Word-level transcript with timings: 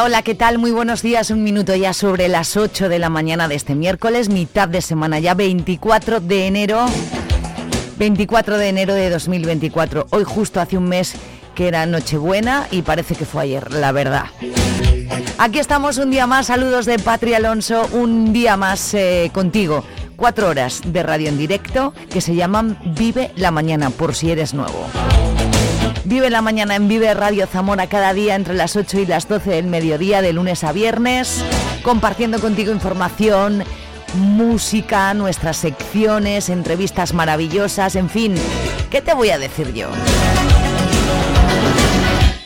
Hola, 0.00 0.22
¿qué 0.22 0.34
tal? 0.34 0.58
Muy 0.58 0.70
buenos 0.70 1.02
días. 1.02 1.30
Un 1.30 1.42
minuto 1.42 1.74
ya 1.74 1.92
sobre 1.92 2.28
las 2.28 2.56
8 2.56 2.88
de 2.88 3.00
la 3.00 3.08
mañana 3.08 3.48
de 3.48 3.56
este 3.56 3.74
miércoles, 3.74 4.28
mitad 4.28 4.68
de 4.68 4.80
semana 4.80 5.18
ya, 5.18 5.34
24 5.34 6.20
de 6.20 6.46
enero. 6.46 6.86
24 7.98 8.58
de 8.58 8.68
enero 8.68 8.94
de 8.94 9.10
2024. 9.10 10.06
Hoy 10.10 10.24
justo 10.24 10.60
hace 10.60 10.78
un 10.78 10.88
mes 10.88 11.14
que 11.54 11.66
era 11.66 11.84
Nochebuena 11.86 12.68
y 12.70 12.82
parece 12.82 13.16
que 13.16 13.24
fue 13.24 13.42
ayer, 13.42 13.72
la 13.72 13.90
verdad. 13.90 14.26
Aquí 15.38 15.58
estamos 15.58 15.98
un 15.98 16.10
día 16.10 16.28
más, 16.28 16.46
saludos 16.46 16.86
de 16.86 16.98
Patria 17.00 17.38
Alonso, 17.38 17.88
un 17.92 18.32
día 18.32 18.56
más 18.56 18.94
eh, 18.94 19.30
contigo. 19.34 19.84
Cuatro 20.16 20.48
horas 20.48 20.80
de 20.84 21.02
radio 21.02 21.28
en 21.28 21.38
directo 21.38 21.92
que 22.10 22.20
se 22.20 22.36
llaman 22.36 22.78
Vive 22.96 23.32
la 23.36 23.50
Mañana, 23.50 23.90
por 23.90 24.14
si 24.14 24.30
eres 24.30 24.54
nuevo. 24.54 24.86
Vive 26.04 26.30
la 26.30 26.42
mañana 26.42 26.76
en 26.76 26.88
Vive 26.88 27.12
Radio 27.14 27.46
Zamora 27.46 27.86
cada 27.86 28.14
día 28.14 28.34
entre 28.34 28.54
las 28.54 28.76
8 28.76 29.00
y 29.00 29.06
las 29.06 29.28
12 29.28 29.50
del 29.50 29.66
mediodía, 29.66 30.22
de 30.22 30.32
lunes 30.32 30.64
a 30.64 30.72
viernes, 30.72 31.44
compartiendo 31.82 32.40
contigo 32.40 32.72
información, 32.72 33.62
música, 34.14 35.12
nuestras 35.14 35.58
secciones, 35.58 36.48
entrevistas 36.48 37.12
maravillosas, 37.12 37.96
en 37.96 38.08
fin, 38.08 38.34
¿qué 38.90 39.02
te 39.02 39.14
voy 39.14 39.30
a 39.30 39.38
decir 39.38 39.72
yo? 39.74 39.88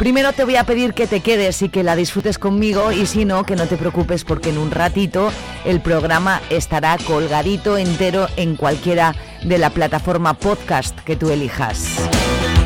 Primero 0.02 0.32
te 0.32 0.42
voy 0.42 0.56
a 0.56 0.64
pedir 0.64 0.94
que 0.94 1.06
te 1.06 1.20
quedes 1.20 1.62
y 1.62 1.68
que 1.68 1.84
la 1.84 1.94
disfrutes 1.94 2.36
conmigo 2.36 2.90
y 2.90 3.06
si 3.06 3.24
no, 3.24 3.44
que 3.44 3.54
no 3.54 3.66
te 3.66 3.76
preocupes 3.76 4.24
porque 4.24 4.50
en 4.50 4.58
un 4.58 4.72
ratito 4.72 5.30
el 5.64 5.80
programa 5.80 6.40
estará 6.50 6.98
colgadito 7.06 7.78
entero 7.78 8.26
en 8.36 8.56
cualquiera 8.56 9.14
de 9.44 9.58
la 9.58 9.70
plataforma 9.70 10.34
podcast 10.34 10.98
que 11.02 11.14
tú 11.14 11.30
elijas. 11.30 11.86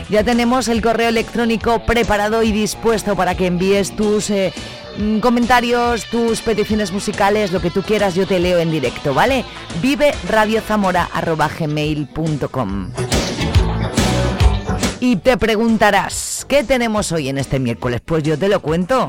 Ya 0.09 0.23
tenemos 0.23 0.69
el 0.69 0.83
correo 0.83 1.09
electrónico 1.09 1.85
preparado 1.85 2.45
y 2.45 2.53
dispuesto 2.53 3.17
para 3.17 3.35
que 3.35 3.47
envíes 3.47 3.97
tus 3.97 4.31
eh, 4.31 4.53
mm, 4.99 5.19
comentarios, 5.19 6.05
tus 6.05 6.43
peticiones 6.43 6.93
musicales, 6.93 7.51
lo 7.53 7.61
que 7.61 7.73
tú 7.73 7.83
quieras, 7.83 8.15
yo 8.15 8.25
te 8.27 8.39
leo 8.39 8.59
en 8.59 8.71
directo, 8.71 9.15
¿vale? 9.15 9.45
Vive 9.83 10.15
radiozamora.gmail.com 10.29 12.91
Y 15.01 15.17
te 15.17 15.37
preguntarás, 15.37 16.47
¿qué 16.49 16.63
tenemos 16.63 17.11
hoy 17.11 17.29
en 17.29 17.39
este 17.39 17.59
miércoles? 17.59 18.01
Pues 18.05 18.23
yo 18.23 18.39
te 18.39 18.49
lo 18.49 18.61
cuento. 18.61 19.09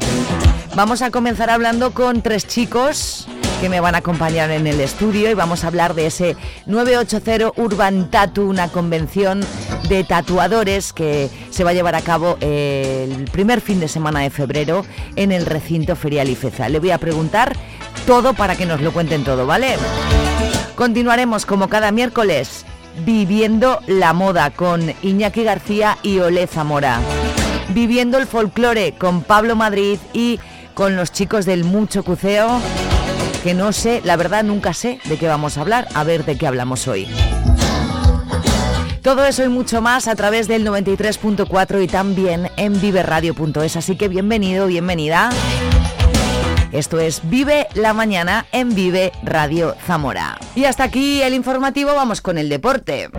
Vamos 0.76 1.04
a 1.04 1.12
comenzar 1.12 1.52
hablando 1.52 1.92
con 1.92 2.24
tres 2.24 2.48
chicos 2.48 3.28
que 3.60 3.70
me 3.70 3.80
van 3.80 3.96
a 3.96 4.00
acompañar 4.00 4.52
en 4.52 4.68
el 4.68 4.80
estudio 4.80 5.32
y 5.32 5.34
vamos 5.34 5.64
a 5.64 5.68
hablar 5.68 5.96
de 5.96 6.08
ese 6.08 6.36
980 6.68 7.54
Urban 7.56 8.10
Tattoo, 8.12 8.48
una 8.48 8.68
convención 8.68 9.44
de 9.90 10.04
tatuadores 10.04 10.94
que 10.94 11.30
se 11.50 11.64
va 11.64 11.72
a 11.72 11.74
llevar 11.74 11.96
a 11.96 12.02
cabo 12.02 12.38
el 12.40 13.26
primer 13.32 13.62
fin 13.62 13.80
de 13.80 13.88
semana 13.88 14.20
de 14.20 14.30
febrero 14.30 14.86
en 15.16 15.32
el 15.32 15.46
recinto 15.46 15.96
ferial 15.96 16.30
IFEZA. 16.30 16.70
Le 16.70 16.80
voy 16.80 16.92
a 16.92 16.98
preguntar 17.00 17.56
todo 18.06 18.34
para 18.34 18.56
que 18.56 18.66
nos 18.66 18.82
lo 18.82 18.94
cuenten 18.94 19.24
todo, 19.24 19.48
¿vale? 19.48 19.76
Continuaremos 20.76 21.46
como 21.46 21.68
cada 21.68 21.92
miércoles 21.92 22.66
viviendo 23.06 23.80
la 23.88 24.14
moda 24.14 24.52
con 24.52 24.94
Iñaki 25.02 25.44
García 25.44 25.98
y 26.04 26.20
Ole 26.20 26.48
Zamora. 26.48 27.00
Viviendo 27.70 28.18
el 28.18 28.28
folclore 28.28 28.94
con 28.94 29.24
Pablo 29.24 29.56
Madrid 29.56 29.98
y 30.14 30.40
con 30.74 30.96
los 30.96 31.12
chicos 31.12 31.46
del 31.46 31.64
Mucho 31.64 32.04
Cuceo 32.04 32.62
que 33.48 33.54
no 33.54 33.72
sé, 33.72 34.02
la 34.04 34.18
verdad 34.18 34.44
nunca 34.44 34.74
sé 34.74 35.00
de 35.06 35.18
qué 35.18 35.26
vamos 35.26 35.58
a 35.58 35.62
hablar, 35.62 35.88
a 35.94 36.04
ver 36.04 36.26
de 36.26 36.38
qué 36.38 36.48
hablamos 36.48 36.86
hoy. 36.90 37.08
Todo 39.02 39.26
eso 39.26 39.46
y 39.46 39.48
mucho 39.48 39.82
más 39.82 40.10
a 40.10 40.18
través 40.18 40.50
del 40.50 40.68
93.4 40.68 41.82
y 41.82 41.88
también 41.88 42.52
en 42.58 42.82
viveradio.es, 42.82 43.78
así 43.78 43.96
que 43.96 44.10
bienvenido, 44.10 44.68
bienvenida. 44.68 45.30
Esto 46.74 47.00
es 47.00 47.22
Vive 47.24 47.68
la 47.74 47.94
Mañana 47.94 48.46
en 48.52 48.76
Vive 48.76 49.14
Radio 49.24 49.78
Zamora. 49.86 50.38
Y 50.54 50.66
hasta 50.66 50.84
aquí 50.84 51.22
el 51.22 51.34
informativo, 51.34 51.96
vamos 51.96 52.20
con 52.20 52.38
el 52.38 52.50
deporte. 52.50 53.10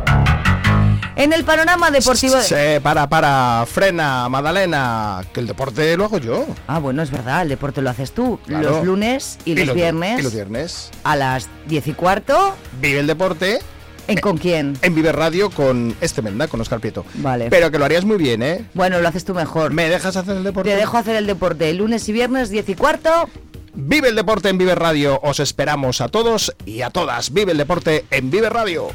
En 1.18 1.32
el 1.32 1.42
panorama 1.42 1.90
deportivo... 1.90 2.40
Sí, 2.40 2.54
para, 2.80 3.08
para, 3.08 3.66
frena, 3.66 4.28
Madalena, 4.28 5.20
que 5.32 5.40
el 5.40 5.48
deporte 5.48 5.96
lo 5.96 6.04
hago 6.04 6.18
yo. 6.18 6.46
Ah, 6.68 6.78
bueno, 6.78 7.02
es 7.02 7.10
verdad, 7.10 7.42
el 7.42 7.48
deporte 7.48 7.82
lo 7.82 7.90
haces 7.90 8.12
tú. 8.12 8.38
Los 8.46 8.84
lunes 8.84 9.36
y, 9.44 9.56
los, 9.56 9.74
viernes. 9.74 10.20
Y 10.20 10.22
los 10.22 10.32
viernes. 10.32 10.90
A 11.02 11.16
las 11.16 11.48
10 11.66 11.88
y 11.88 11.92
cuarto. 11.94 12.54
Vive 12.80 13.00
el 13.00 13.08
deporte. 13.08 13.58
¿En 14.06 14.18
con 14.18 14.38
quién? 14.38 14.78
En 14.80 14.94
Vive 14.94 15.10
Radio 15.10 15.50
con 15.50 15.96
este 16.00 16.22
Menda, 16.22 16.46
con 16.46 16.60
Oscar 16.60 16.78
Prieto. 16.78 17.04
Vale. 17.14 17.50
Pero 17.50 17.72
que 17.72 17.80
lo 17.80 17.84
harías 17.84 18.04
muy 18.04 18.16
bien, 18.16 18.40
¿eh? 18.44 18.64
Bueno, 18.74 19.00
lo 19.00 19.08
haces 19.08 19.24
tú 19.24 19.34
mejor. 19.34 19.72
¿Me 19.72 19.88
dejas 19.88 20.14
hacer 20.14 20.36
el 20.36 20.44
deporte? 20.44 20.70
Te 20.70 20.76
dejo 20.76 20.98
hacer 20.98 21.16
el 21.16 21.26
deporte. 21.26 21.74
Lunes 21.74 22.08
y 22.08 22.12
viernes, 22.12 22.48
10 22.48 22.68
y 22.68 22.74
cuarto. 22.76 23.28
Vive 23.74 24.08
el 24.08 24.14
deporte 24.14 24.50
en 24.50 24.58
Vive 24.58 24.76
Radio. 24.76 25.18
Os 25.24 25.40
esperamos 25.40 26.00
a 26.00 26.06
todos 26.06 26.54
y 26.64 26.82
a 26.82 26.90
todas. 26.90 27.32
Vive 27.32 27.50
el 27.50 27.58
deporte 27.58 28.04
en 28.12 28.30
Vive 28.30 28.48
Radio. 28.48 28.92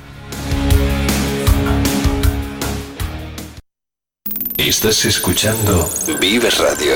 Estás 4.57 5.03
escuchando 5.05 5.89
Vive 6.21 6.49
Radio. 6.51 6.93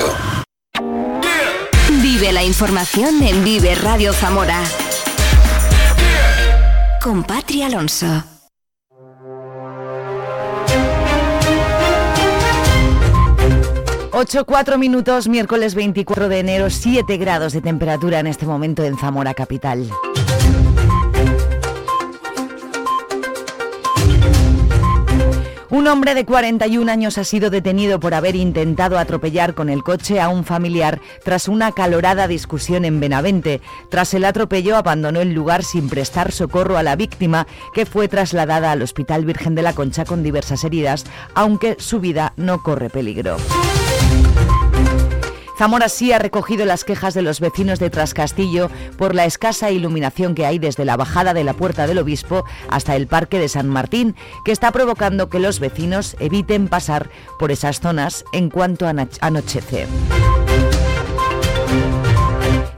Vive 2.00 2.32
la 2.32 2.44
información 2.44 3.20
en 3.22 3.42
Vive 3.42 3.74
Radio 3.74 4.12
Zamora. 4.12 4.62
Con 7.02 7.24
Patria 7.24 7.66
Alonso. 7.66 8.24
Ocho, 14.12 14.44
cuatro 14.44 14.78
minutos, 14.78 15.28
miércoles 15.28 15.74
24 15.74 16.28
de 16.28 16.38
enero, 16.38 16.70
7 16.70 17.16
grados 17.16 17.52
de 17.52 17.60
temperatura 17.60 18.20
en 18.20 18.28
este 18.28 18.46
momento 18.46 18.84
en 18.84 18.96
Zamora 18.96 19.34
Capital. 19.34 19.90
Un 25.70 25.86
hombre 25.86 26.14
de 26.14 26.24
41 26.24 26.90
años 26.90 27.18
ha 27.18 27.24
sido 27.24 27.50
detenido 27.50 28.00
por 28.00 28.14
haber 28.14 28.36
intentado 28.36 28.98
atropellar 28.98 29.54
con 29.54 29.68
el 29.68 29.82
coche 29.82 30.18
a 30.18 30.30
un 30.30 30.44
familiar 30.44 30.98
tras 31.24 31.46
una 31.46 31.66
acalorada 31.68 32.26
discusión 32.26 32.86
en 32.86 33.00
Benavente. 33.00 33.60
Tras 33.90 34.14
el 34.14 34.24
atropello 34.24 34.76
abandonó 34.76 35.20
el 35.20 35.34
lugar 35.34 35.62
sin 35.62 35.90
prestar 35.90 36.32
socorro 36.32 36.78
a 36.78 36.82
la 36.82 36.96
víctima, 36.96 37.46
que 37.74 37.84
fue 37.84 38.08
trasladada 38.08 38.72
al 38.72 38.80
Hospital 38.80 39.26
Virgen 39.26 39.54
de 39.54 39.62
la 39.62 39.74
Concha 39.74 40.06
con 40.06 40.22
diversas 40.22 40.64
heridas, 40.64 41.04
aunque 41.34 41.76
su 41.78 42.00
vida 42.00 42.32
no 42.36 42.62
corre 42.62 42.88
peligro. 42.88 43.36
Zamora 45.58 45.88
sí 45.88 46.12
ha 46.12 46.20
recogido 46.20 46.64
las 46.64 46.84
quejas 46.84 47.14
de 47.14 47.22
los 47.22 47.40
vecinos 47.40 47.80
de 47.80 47.90
Trascastillo 47.90 48.70
por 48.96 49.16
la 49.16 49.24
escasa 49.24 49.72
iluminación 49.72 50.36
que 50.36 50.46
hay 50.46 50.60
desde 50.60 50.84
la 50.84 50.96
bajada 50.96 51.34
de 51.34 51.42
la 51.42 51.52
Puerta 51.52 51.88
del 51.88 51.98
Obispo 51.98 52.44
hasta 52.70 52.94
el 52.94 53.08
Parque 53.08 53.40
de 53.40 53.48
San 53.48 53.68
Martín, 53.68 54.14
que 54.44 54.52
está 54.52 54.70
provocando 54.70 55.28
que 55.28 55.40
los 55.40 55.58
vecinos 55.58 56.16
eviten 56.20 56.68
pasar 56.68 57.10
por 57.40 57.50
esas 57.50 57.80
zonas 57.80 58.24
en 58.32 58.50
cuanto 58.50 58.86
anochece. 58.86 59.88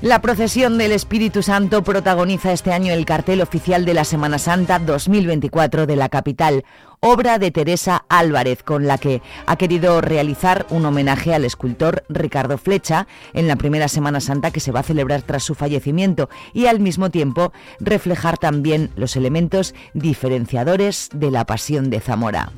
La 0.00 0.22
procesión 0.22 0.78
del 0.78 0.92
Espíritu 0.92 1.42
Santo 1.42 1.84
protagoniza 1.84 2.52
este 2.52 2.72
año 2.72 2.94
el 2.94 3.04
cartel 3.04 3.42
oficial 3.42 3.84
de 3.84 3.92
la 3.92 4.04
Semana 4.04 4.38
Santa 4.38 4.78
2024 4.78 5.86
de 5.86 5.96
la 5.96 6.08
capital, 6.08 6.64
obra 7.00 7.38
de 7.38 7.50
Teresa 7.50 8.04
Álvarez, 8.10 8.62
con 8.62 8.86
la 8.86 8.98
que 8.98 9.22
ha 9.46 9.56
querido 9.56 10.02
realizar 10.02 10.66
un 10.68 10.84
homenaje 10.84 11.34
al 11.34 11.46
escultor 11.46 12.04
Ricardo 12.10 12.58
Flecha 12.58 13.06
en 13.32 13.48
la 13.48 13.56
primera 13.56 13.88
Semana 13.88 14.20
Santa 14.20 14.50
que 14.50 14.60
se 14.60 14.70
va 14.70 14.80
a 14.80 14.84
celebrar 14.84 15.22
tras 15.22 15.42
su 15.42 15.54
fallecimiento 15.54 16.28
y 16.52 16.66
al 16.66 16.78
mismo 16.78 17.10
tiempo 17.10 17.52
reflejar 17.80 18.36
también 18.36 18.90
los 18.96 19.16
elementos 19.16 19.74
diferenciadores 19.94 21.08
de 21.14 21.30
la 21.30 21.46
Pasión 21.46 21.88
de 21.88 22.00
Zamora. 22.00 22.52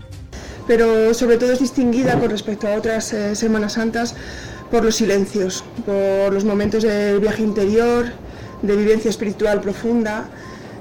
Pero 0.67 1.15
sobre 1.15 1.38
todo 1.38 1.53
es 1.53 1.61
distinguida 1.61 2.19
con 2.19 2.31
respecto 2.31 2.67
a 2.67 2.75
otras 2.75 3.12
eh, 3.12 3.37
Semanas 3.37 3.75
Santas 3.75 4.17
por 4.73 4.85
los 4.85 4.97
silencios, 4.97 5.62
por 5.87 6.33
los 6.33 6.45
momentos 6.45 6.83
de 6.83 7.19
viaje 7.21 7.43
interior, 7.43 8.06
de 8.62 8.77
vivencia 8.77 9.11
espiritual 9.11 9.61
profunda, 9.61 10.29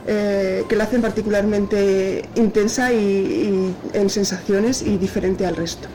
eh, 0.08 0.64
que 0.68 0.76
la 0.76 0.86
hacen 0.86 1.02
particularmente 1.02 2.26
intensa 2.36 2.92
y, 2.92 3.74
en 3.94 4.10
sensaciones 4.10 4.82
y 4.82 4.98
diferente 4.98 5.46
al 5.46 5.56
resto. 5.56 5.88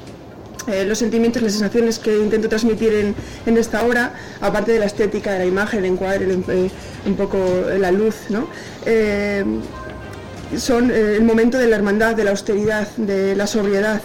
eh, 0.69 0.85
los 0.85 0.99
sentimientos, 0.99 1.43
las 1.43 1.53
sensaciones 1.53 1.99
que 1.99 2.17
intento 2.17 2.49
transmitir 2.49 2.93
en, 2.93 3.14
en, 3.47 3.56
esta 3.56 3.85
obra, 3.85 4.14
aparte 4.41 4.73
de 4.73 4.79
la 4.81 4.87
estética, 4.87 5.32
de 5.32 5.38
la 5.41 5.44
imagen, 5.47 5.81
el 5.81 5.93
encuadre, 5.93 6.26
un 7.06 7.17
poco 7.17 7.38
la 7.79 7.91
luz, 7.93 8.17
¿no? 8.29 8.49
Eh, 8.85 9.44
son 10.56 10.91
el 10.91 11.25
momento 11.25 11.59
de 11.59 11.67
la 11.67 11.76
hermandad, 11.76 12.14
de 12.14 12.25
la 12.25 12.31
austeridad, 12.31 12.88
de 12.97 13.35
la 13.35 13.47
sobriedad. 13.47 14.00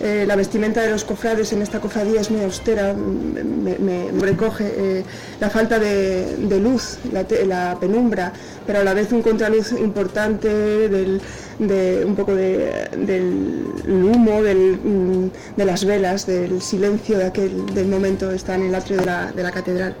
La 0.00 0.36
vestimenta 0.36 0.82
de 0.82 0.90
los 0.90 1.04
cofrades 1.04 1.52
en 1.52 1.62
esta 1.62 1.80
cofradía 1.80 2.20
es 2.20 2.30
muy 2.30 2.44
austera, 2.44 2.94
me, 2.94 4.10
recoge 4.20 5.04
la 5.40 5.50
falta 5.50 5.78
de, 5.78 6.60
luz, 6.60 6.98
la, 7.12 7.76
penumbra, 7.78 8.32
pero 8.66 8.80
a 8.80 8.84
la 8.84 8.94
vez 8.94 9.12
un 9.12 9.22
contraluz 9.22 9.72
importante 9.72 10.48
de 10.48 12.04
un 12.04 12.14
poco 12.14 12.34
de, 12.34 12.88
del 12.96 14.04
humo, 14.04 14.40
mm, 14.40 15.56
de 15.56 15.64
las 15.64 15.84
velas, 15.84 16.26
del 16.26 16.60
silencio 16.60 17.18
de 17.18 17.24
aquel, 17.24 17.74
del 17.74 17.88
momento 17.88 18.30
está 18.30 18.54
en 18.54 18.66
el 18.66 18.74
atrio 18.74 18.98
de 18.98 19.06
la, 19.06 19.32
de 19.32 19.42
la 19.42 19.50
catedral. 19.50 19.94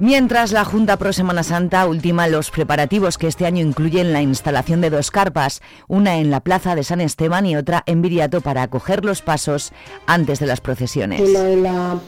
Mientras 0.00 0.52
la 0.52 0.64
Junta 0.64 0.96
Pro 0.96 1.12
Semana 1.12 1.42
Santa 1.42 1.84
ultima 1.88 2.28
los 2.28 2.52
preparativos 2.52 3.18
que 3.18 3.26
este 3.26 3.46
año 3.46 3.66
incluyen 3.66 4.12
la 4.12 4.22
instalación 4.22 4.80
de 4.80 4.90
dos 4.90 5.10
carpas, 5.10 5.60
una 5.88 6.18
en 6.18 6.30
la 6.30 6.38
Plaza 6.38 6.76
de 6.76 6.84
San 6.84 7.00
Esteban 7.00 7.46
y 7.46 7.56
otra 7.56 7.82
en 7.84 8.00
Viriato 8.00 8.40
para 8.40 8.62
acoger 8.62 9.04
los 9.04 9.22
pasos 9.22 9.72
antes 10.06 10.38
de 10.38 10.46
las 10.46 10.60
procesiones. 10.60 11.20
Una 11.20 11.50
en 11.50 11.62
la, 11.64 11.98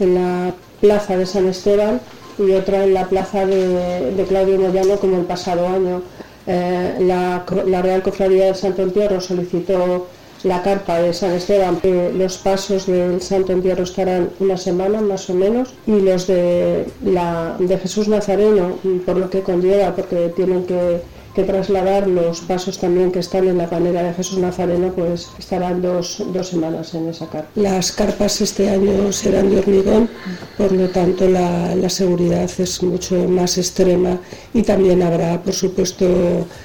en 0.00 0.14
la 0.14 0.54
Plaza 0.80 1.18
de 1.18 1.26
San 1.26 1.46
Esteban 1.46 2.00
y 2.38 2.50
otra 2.52 2.82
en 2.82 2.94
la 2.94 3.08
Plaza 3.08 3.44
de, 3.44 4.12
de 4.12 4.24
Claudio 4.24 4.58
Moyano 4.58 4.96
como 4.96 5.18
el 5.18 5.26
pasado 5.26 5.68
año. 5.68 6.00
Eh, 6.46 6.96
la, 7.00 7.44
la, 7.66 7.82
Real 7.82 8.02
Cofradía 8.02 8.46
de 8.46 8.54
Santo 8.54 8.82
Entierro 8.82 9.20
solicitó 9.20 10.08
la 10.44 10.62
carpa 10.62 11.00
de 11.00 11.12
San 11.12 11.32
Esteban. 11.32 11.80
Los 12.16 12.38
pasos 12.38 12.86
del 12.86 13.20
Santo 13.20 13.52
Entierro 13.52 13.82
estarán 13.82 14.30
una 14.38 14.56
semana 14.56 15.00
más 15.00 15.28
o 15.30 15.34
menos 15.34 15.74
y 15.86 16.00
los 16.00 16.26
de, 16.26 16.86
la, 17.02 17.56
de 17.58 17.78
Jesús 17.78 18.08
Nazareno, 18.08 18.78
por 19.04 19.16
lo 19.16 19.30
que 19.30 19.40
conlleva, 19.40 19.94
porque 19.96 20.32
tienen 20.36 20.64
que 20.64 21.00
trasladar 21.34 22.06
los 22.06 22.42
pasos 22.42 22.78
también 22.78 23.10
que 23.10 23.18
están 23.18 23.48
en 23.48 23.58
la 23.58 23.68
panera 23.68 24.04
de 24.04 24.14
Jesús 24.14 24.38
Nazareno, 24.38 24.92
pues 24.94 25.30
estarán 25.36 25.82
dos, 25.82 26.22
dos 26.32 26.48
semanas 26.48 26.94
en 26.94 27.08
esa 27.08 27.26
carpa. 27.26 27.48
Las 27.56 27.90
carpas 27.90 28.40
este 28.40 28.70
año 28.70 29.10
serán 29.12 29.50
de 29.50 29.58
hormigón, 29.58 30.08
por 30.56 30.70
lo 30.70 30.88
tanto 30.90 31.28
la 31.28 31.88
seguridad 31.88 32.48
es 32.58 32.82
mucho 32.82 33.16
más 33.28 33.58
extrema 33.58 34.18
y 34.52 34.62
también 34.62 35.02
habrá, 35.02 35.42
por 35.42 35.54
supuesto, 35.54 36.06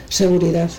seguridad. 0.08 0.70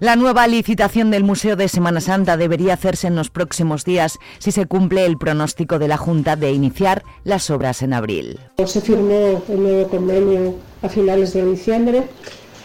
La 0.00 0.14
nueva 0.14 0.46
licitación 0.46 1.10
del 1.10 1.24
Museo 1.24 1.56
de 1.56 1.66
Semana 1.68 2.00
Santa 2.00 2.36
debería 2.36 2.74
hacerse 2.74 3.08
en 3.08 3.16
los 3.16 3.30
próximos 3.30 3.84
días 3.84 4.18
si 4.38 4.52
se 4.52 4.66
cumple 4.66 5.04
el 5.04 5.18
pronóstico 5.18 5.80
de 5.80 5.88
la 5.88 5.96
Junta 5.96 6.36
de 6.36 6.52
iniciar 6.52 7.02
las 7.24 7.50
obras 7.50 7.82
en 7.82 7.92
abril. 7.92 8.38
Se 8.64 8.80
firmó 8.80 9.42
el 9.48 9.60
nuevo 9.60 9.88
convenio 9.88 10.54
a 10.82 10.88
finales 10.88 11.32
de 11.32 11.44
diciembre 11.44 12.04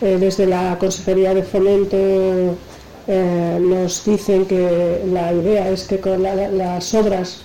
eh, 0.01 0.17
desde 0.19 0.45
la 0.45 0.77
Consejería 0.77 1.33
de 1.33 1.43
Fomento 1.43 1.97
eh, 3.07 3.59
nos 3.61 4.05
dicen 4.05 4.45
que 4.45 5.01
la 5.11 5.33
idea 5.33 5.69
es 5.69 5.83
que 5.85 5.99
con 5.99 6.21
la, 6.23 6.35
las 6.35 6.93
obras 6.93 7.41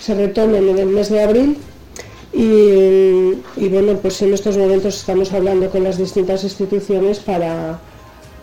se 0.00 0.14
retomen 0.14 0.68
en 0.68 0.78
el 0.78 0.86
mes 0.86 1.10
de 1.10 1.22
abril 1.22 1.58
y, 2.32 3.68
bueno, 3.68 3.96
pues 4.02 4.20
en 4.22 4.34
estos 4.34 4.56
momentos 4.56 4.96
estamos 4.96 5.32
hablando 5.32 5.70
con 5.70 5.84
las 5.84 5.98
distintas 5.98 6.42
instituciones 6.42 7.20
para, 7.20 7.78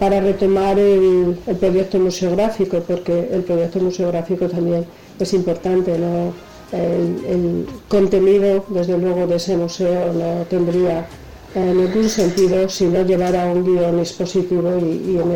para 0.01 0.19
retomar 0.19 0.79
el, 0.79 1.37
proyecto 1.59 1.99
museográfico, 1.99 2.79
porque 2.79 3.29
el 3.31 3.43
proyecto 3.43 3.79
museográfico 3.79 4.47
también 4.47 4.83
es 5.19 5.31
importante, 5.35 5.93
el, 5.93 7.67
contenido, 7.87 8.65
desde 8.69 8.97
luego, 8.97 9.27
de 9.27 9.35
ese 9.35 9.55
museo 9.55 10.11
no 10.11 10.43
tendría 10.49 11.07
en 11.53 11.77
ningún 11.77 12.09
sentido 12.09 12.67
si 12.67 12.85
no 12.85 13.05
llevara 13.05 13.45
un 13.45 13.63
guion 13.63 13.99
expositivo 13.99 14.71
y, 14.79 15.19
en 15.19 15.31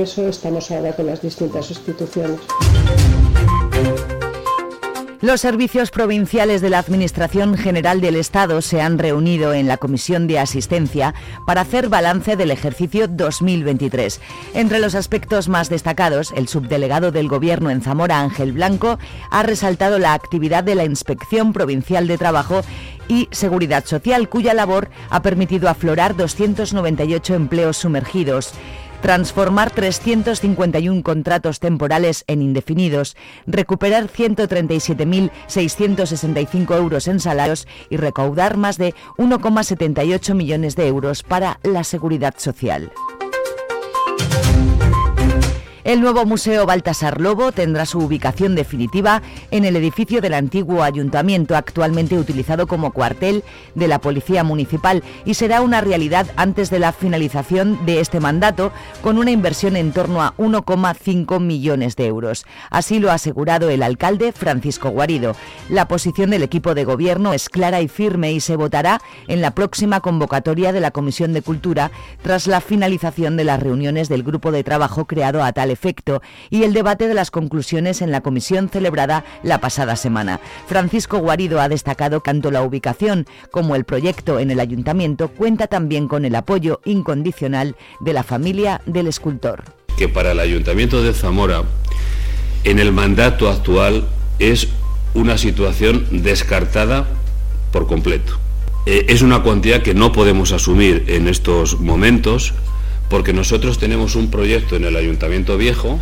eso 0.00 0.26
estamos 0.28 0.68
ahora 0.72 0.96
con 0.96 1.06
las 1.06 1.22
distintas 1.22 1.70
instituciones. 1.70 2.40
Los 5.22 5.40
servicios 5.40 5.92
provinciales 5.92 6.60
de 6.62 6.68
la 6.68 6.80
Administración 6.80 7.56
General 7.56 8.00
del 8.00 8.16
Estado 8.16 8.60
se 8.60 8.80
han 8.80 8.98
reunido 8.98 9.54
en 9.54 9.68
la 9.68 9.76
Comisión 9.76 10.26
de 10.26 10.40
Asistencia 10.40 11.14
para 11.46 11.60
hacer 11.60 11.88
balance 11.88 12.34
del 12.34 12.50
ejercicio 12.50 13.06
2023. 13.06 14.20
Entre 14.54 14.80
los 14.80 14.96
aspectos 14.96 15.48
más 15.48 15.68
destacados, 15.68 16.32
el 16.34 16.48
subdelegado 16.48 17.12
del 17.12 17.28
Gobierno 17.28 17.70
en 17.70 17.82
Zamora, 17.82 18.18
Ángel 18.18 18.50
Blanco, 18.50 18.98
ha 19.30 19.44
resaltado 19.44 20.00
la 20.00 20.12
actividad 20.12 20.64
de 20.64 20.74
la 20.74 20.84
Inspección 20.84 21.52
Provincial 21.52 22.08
de 22.08 22.18
Trabajo 22.18 22.62
y 23.06 23.28
Seguridad 23.30 23.84
Social, 23.84 24.28
cuya 24.28 24.54
labor 24.54 24.90
ha 25.08 25.22
permitido 25.22 25.68
aflorar 25.68 26.16
298 26.16 27.34
empleos 27.36 27.76
sumergidos 27.76 28.54
transformar 29.02 29.70
351 29.72 31.02
contratos 31.02 31.60
temporales 31.60 32.24
en 32.28 32.40
indefinidos, 32.40 33.14
recuperar 33.46 34.08
137.665 34.08 36.76
euros 36.76 37.08
en 37.08 37.20
salarios 37.20 37.68
y 37.90 37.98
recaudar 37.98 38.56
más 38.56 38.78
de 38.78 38.94
1,78 39.18 40.34
millones 40.34 40.76
de 40.76 40.86
euros 40.86 41.22
para 41.22 41.60
la 41.62 41.84
seguridad 41.84 42.32
social. 42.38 42.90
El 45.84 46.00
nuevo 46.00 46.24
Museo 46.24 46.64
Baltasar 46.64 47.20
Lobo 47.20 47.50
tendrá 47.50 47.86
su 47.86 47.98
ubicación 47.98 48.54
definitiva 48.54 49.20
en 49.50 49.64
el 49.64 49.74
edificio 49.74 50.20
del 50.20 50.34
antiguo 50.34 50.84
ayuntamiento, 50.84 51.56
actualmente 51.56 52.16
utilizado 52.16 52.68
como 52.68 52.92
cuartel 52.92 53.42
de 53.74 53.88
la 53.88 53.98
Policía 53.98 54.44
Municipal, 54.44 55.02
y 55.24 55.34
será 55.34 55.60
una 55.60 55.80
realidad 55.80 56.28
antes 56.36 56.70
de 56.70 56.78
la 56.78 56.92
finalización 56.92 57.84
de 57.84 57.98
este 57.98 58.20
mandato, 58.20 58.70
con 59.02 59.18
una 59.18 59.32
inversión 59.32 59.74
en 59.74 59.90
torno 59.90 60.22
a 60.22 60.36
1,5 60.36 61.40
millones 61.40 61.96
de 61.96 62.06
euros. 62.06 62.46
Así 62.70 63.00
lo 63.00 63.10
ha 63.10 63.14
asegurado 63.14 63.68
el 63.68 63.82
alcalde 63.82 64.30
Francisco 64.30 64.90
Guarido. 64.90 65.34
La 65.68 65.88
posición 65.88 66.30
del 66.30 66.44
equipo 66.44 66.76
de 66.76 66.84
gobierno 66.84 67.32
es 67.32 67.48
clara 67.48 67.80
y 67.80 67.88
firme 67.88 68.32
y 68.32 68.38
se 68.38 68.54
votará 68.54 69.00
en 69.26 69.42
la 69.42 69.50
próxima 69.50 69.98
convocatoria 69.98 70.72
de 70.72 70.80
la 70.80 70.92
Comisión 70.92 71.32
de 71.32 71.42
Cultura 71.42 71.90
tras 72.22 72.46
la 72.46 72.60
finalización 72.60 73.36
de 73.36 73.42
las 73.42 73.60
reuniones 73.60 74.08
del 74.08 74.22
grupo 74.22 74.52
de 74.52 74.62
trabajo 74.62 75.06
creado 75.06 75.42
a 75.42 75.52
tal 75.52 75.71
efecto 75.72 76.22
y 76.50 76.64
el 76.64 76.72
debate 76.72 77.08
de 77.08 77.14
las 77.14 77.30
conclusiones 77.30 78.02
en 78.02 78.10
la 78.10 78.20
comisión 78.20 78.68
celebrada 78.68 79.24
la 79.42 79.58
pasada 79.58 79.96
semana. 79.96 80.40
Francisco 80.66 81.18
Guarido 81.18 81.60
ha 81.60 81.68
destacado 81.68 82.20
que 82.20 82.32
tanto 82.32 82.50
la 82.50 82.62
ubicación 82.62 83.26
como 83.50 83.76
el 83.76 83.84
proyecto 83.84 84.38
en 84.38 84.50
el 84.50 84.58
ayuntamiento 84.58 85.28
cuenta 85.28 85.66
también 85.66 86.08
con 86.08 86.24
el 86.24 86.34
apoyo 86.34 86.80
incondicional 86.86 87.76
de 88.00 88.14
la 88.14 88.22
familia 88.22 88.80
del 88.86 89.06
escultor. 89.06 89.64
Que 89.98 90.08
para 90.08 90.32
el 90.32 90.40
ayuntamiento 90.40 91.02
de 91.02 91.12
Zamora, 91.12 91.64
en 92.64 92.78
el 92.78 92.90
mandato 92.90 93.50
actual, 93.50 94.08
es 94.38 94.68
una 95.12 95.36
situación 95.36 96.06
descartada 96.10 97.06
por 97.70 97.86
completo. 97.86 98.38
Eh, 98.86 99.04
es 99.10 99.20
una 99.20 99.42
cuantía 99.42 99.82
que 99.82 99.92
no 99.92 100.12
podemos 100.12 100.52
asumir 100.52 101.04
en 101.08 101.28
estos 101.28 101.80
momentos 101.80 102.54
porque 103.12 103.34
nosotros 103.34 103.76
tenemos 103.78 104.14
un 104.14 104.30
proyecto 104.30 104.74
en 104.74 104.86
el 104.86 104.96
Ayuntamiento 104.96 105.58
Viejo 105.58 106.00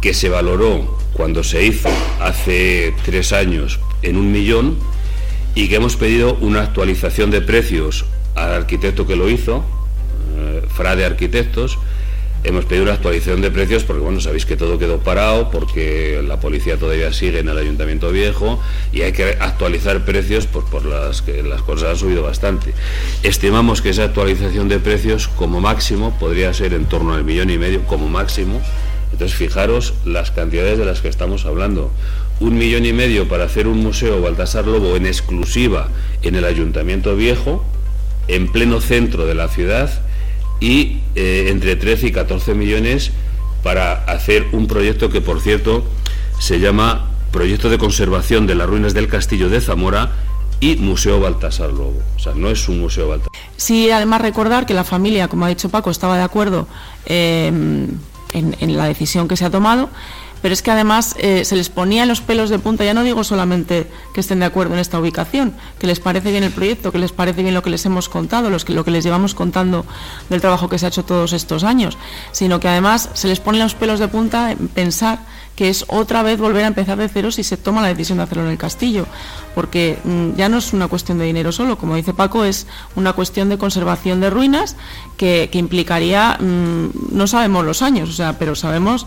que 0.00 0.14
se 0.14 0.30
valoró 0.30 0.96
cuando 1.12 1.44
se 1.44 1.66
hizo 1.66 1.90
hace 2.18 2.94
tres 3.04 3.34
años 3.34 3.78
en 4.00 4.16
un 4.16 4.32
millón 4.32 4.78
y 5.54 5.68
que 5.68 5.76
hemos 5.76 5.96
pedido 5.96 6.38
una 6.40 6.62
actualización 6.62 7.30
de 7.30 7.42
precios 7.42 8.06
al 8.36 8.54
arquitecto 8.54 9.06
que 9.06 9.16
lo 9.16 9.28
hizo, 9.28 9.66
eh, 10.34 10.62
Frade 10.74 11.04
Arquitectos, 11.04 11.78
Hemos 12.42 12.64
pedido 12.64 12.84
una 12.84 12.94
actualización 12.94 13.42
de 13.42 13.50
precios 13.50 13.84
porque, 13.84 14.02
bueno, 14.02 14.18
sabéis 14.18 14.46
que 14.46 14.56
todo 14.56 14.78
quedó 14.78 15.00
parado, 15.00 15.50
porque 15.50 16.22
la 16.26 16.40
policía 16.40 16.78
todavía 16.78 17.12
sigue 17.12 17.40
en 17.40 17.50
el 17.50 17.58
Ayuntamiento 17.58 18.10
Viejo 18.12 18.58
y 18.94 19.02
hay 19.02 19.12
que 19.12 19.36
actualizar 19.38 20.06
precios 20.06 20.46
pues, 20.46 20.64
por 20.64 20.86
las 20.86 21.20
que 21.20 21.42
las 21.42 21.60
cosas 21.60 21.90
han 21.90 21.96
subido 21.96 22.22
bastante. 22.22 22.72
Estimamos 23.22 23.82
que 23.82 23.90
esa 23.90 24.04
actualización 24.04 24.70
de 24.70 24.78
precios 24.78 25.28
como 25.28 25.60
máximo 25.60 26.16
podría 26.18 26.54
ser 26.54 26.72
en 26.72 26.86
torno 26.86 27.12
al 27.12 27.24
millón 27.24 27.50
y 27.50 27.58
medio, 27.58 27.82
como 27.86 28.08
máximo. 28.08 28.62
Entonces, 29.12 29.36
fijaros 29.36 29.92
las 30.06 30.30
cantidades 30.30 30.78
de 30.78 30.86
las 30.86 31.02
que 31.02 31.08
estamos 31.08 31.44
hablando. 31.44 31.90
Un 32.38 32.56
millón 32.56 32.86
y 32.86 32.94
medio 32.94 33.28
para 33.28 33.44
hacer 33.44 33.68
un 33.68 33.82
museo 33.82 34.22
Baltasar 34.22 34.66
Lobo 34.66 34.96
en 34.96 35.04
exclusiva 35.04 35.88
en 36.22 36.36
el 36.36 36.46
Ayuntamiento 36.46 37.14
Viejo, 37.16 37.62
en 38.28 38.50
pleno 38.50 38.80
centro 38.80 39.26
de 39.26 39.34
la 39.34 39.48
ciudad 39.48 39.90
y 40.60 41.00
eh, 41.14 41.48
entre 41.48 41.76
13 41.76 42.08
y 42.08 42.12
14 42.12 42.54
millones 42.54 43.10
para 43.62 44.04
hacer 44.04 44.46
un 44.52 44.66
proyecto 44.66 45.10
que, 45.10 45.20
por 45.20 45.40
cierto, 45.40 45.84
se 46.38 46.60
llama 46.60 47.10
Proyecto 47.32 47.70
de 47.70 47.78
Conservación 47.78 48.46
de 48.46 48.54
las 48.54 48.68
Ruinas 48.68 48.94
del 48.94 49.08
Castillo 49.08 49.48
de 49.48 49.60
Zamora 49.60 50.12
y 50.60 50.76
Museo 50.76 51.20
Baltasar 51.20 51.70
Lobo. 51.70 52.02
O 52.16 52.18
sea, 52.18 52.34
no 52.34 52.50
es 52.50 52.68
un 52.68 52.80
museo 52.80 53.08
Baltasar. 53.08 53.32
Sí, 53.56 53.90
además 53.90 54.20
recordar 54.20 54.66
que 54.66 54.74
la 54.74 54.84
familia, 54.84 55.28
como 55.28 55.44
ha 55.44 55.48
dicho 55.48 55.68
Paco, 55.68 55.90
estaba 55.90 56.16
de 56.16 56.22
acuerdo 56.22 56.66
eh, 57.06 57.48
en, 57.48 58.56
en 58.60 58.76
la 58.76 58.84
decisión 58.84 59.28
que 59.28 59.36
se 59.36 59.44
ha 59.44 59.50
tomado 59.50 59.90
pero 60.42 60.52
es 60.52 60.62
que 60.62 60.70
además 60.70 61.14
eh, 61.18 61.44
se 61.44 61.56
les 61.56 61.68
ponía 61.68 62.06
los 62.06 62.20
pelos 62.20 62.50
de 62.50 62.58
punta, 62.58 62.84
ya 62.84 62.94
no 62.94 63.02
digo 63.02 63.24
solamente 63.24 63.90
que 64.14 64.20
estén 64.20 64.40
de 64.40 64.46
acuerdo 64.46 64.74
en 64.74 64.80
esta 64.80 64.98
ubicación, 64.98 65.54
que 65.78 65.86
les 65.86 66.00
parece 66.00 66.30
bien 66.30 66.44
el 66.44 66.52
proyecto, 66.52 66.92
que 66.92 66.98
les 66.98 67.12
parece 67.12 67.42
bien 67.42 67.54
lo 67.54 67.62
que 67.62 67.70
les 67.70 67.84
hemos 67.86 68.08
contado, 68.08 68.50
los 68.50 68.64
que, 68.64 68.72
lo 68.72 68.84
que 68.84 68.90
les 68.90 69.04
llevamos 69.04 69.34
contando 69.34 69.84
del 70.28 70.40
trabajo 70.40 70.68
que 70.68 70.78
se 70.78 70.86
ha 70.86 70.88
hecho 70.88 71.04
todos 71.04 71.32
estos 71.32 71.64
años, 71.64 71.98
sino 72.32 72.60
que 72.60 72.68
además 72.68 73.10
se 73.14 73.28
les 73.28 73.40
ponen 73.40 73.62
los 73.62 73.74
pelos 73.74 73.98
de 74.00 74.08
punta 74.08 74.52
en 74.52 74.68
pensar 74.68 75.20
que 75.60 75.68
es 75.68 75.84
otra 75.88 76.22
vez 76.22 76.40
volver 76.40 76.64
a 76.64 76.68
empezar 76.68 76.96
de 76.96 77.06
cero 77.08 77.30
si 77.30 77.44
se 77.44 77.58
toma 77.58 77.82
la 77.82 77.88
decisión 77.88 78.16
de 78.16 78.24
hacerlo 78.24 78.44
en 78.44 78.50
el 78.50 78.56
castillo, 78.56 79.06
porque 79.54 79.98
mm, 80.04 80.36
ya 80.36 80.48
no 80.48 80.56
es 80.56 80.72
una 80.72 80.88
cuestión 80.88 81.18
de 81.18 81.26
dinero 81.26 81.52
solo, 81.52 81.76
como 81.76 81.96
dice 81.96 82.14
Paco, 82.14 82.44
es 82.44 82.66
una 82.96 83.12
cuestión 83.12 83.50
de 83.50 83.58
conservación 83.58 84.20
de 84.20 84.30
ruinas 84.30 84.76
que, 85.18 85.50
implicaría, 85.52 86.38
mm, 86.40 87.14
no 87.14 87.26
sabemos 87.26 87.66
los 87.66 87.82
años, 87.82 88.08
o 88.08 88.12
sea, 88.12 88.38
pero 88.38 88.54
sabemos 88.54 89.06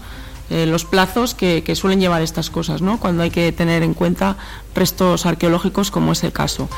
eh, 0.50 0.66
los 0.66 0.86
plazos 0.86 1.34
que, 1.36 1.64
que, 1.64 1.76
suelen 1.76 2.00
llevar 2.00 2.22
estas 2.22 2.50
cosas, 2.50 2.82
¿no? 2.82 3.00
cuando 3.00 3.24
hay 3.24 3.32
que 3.32 3.52
tener 3.52 3.84
en 3.84 3.94
cuenta 3.94 4.38
restos 4.76 5.26
arqueológicos 5.26 5.92
como 5.92 6.12
es 6.12 6.24
el 6.24 6.32
caso. 6.32 6.70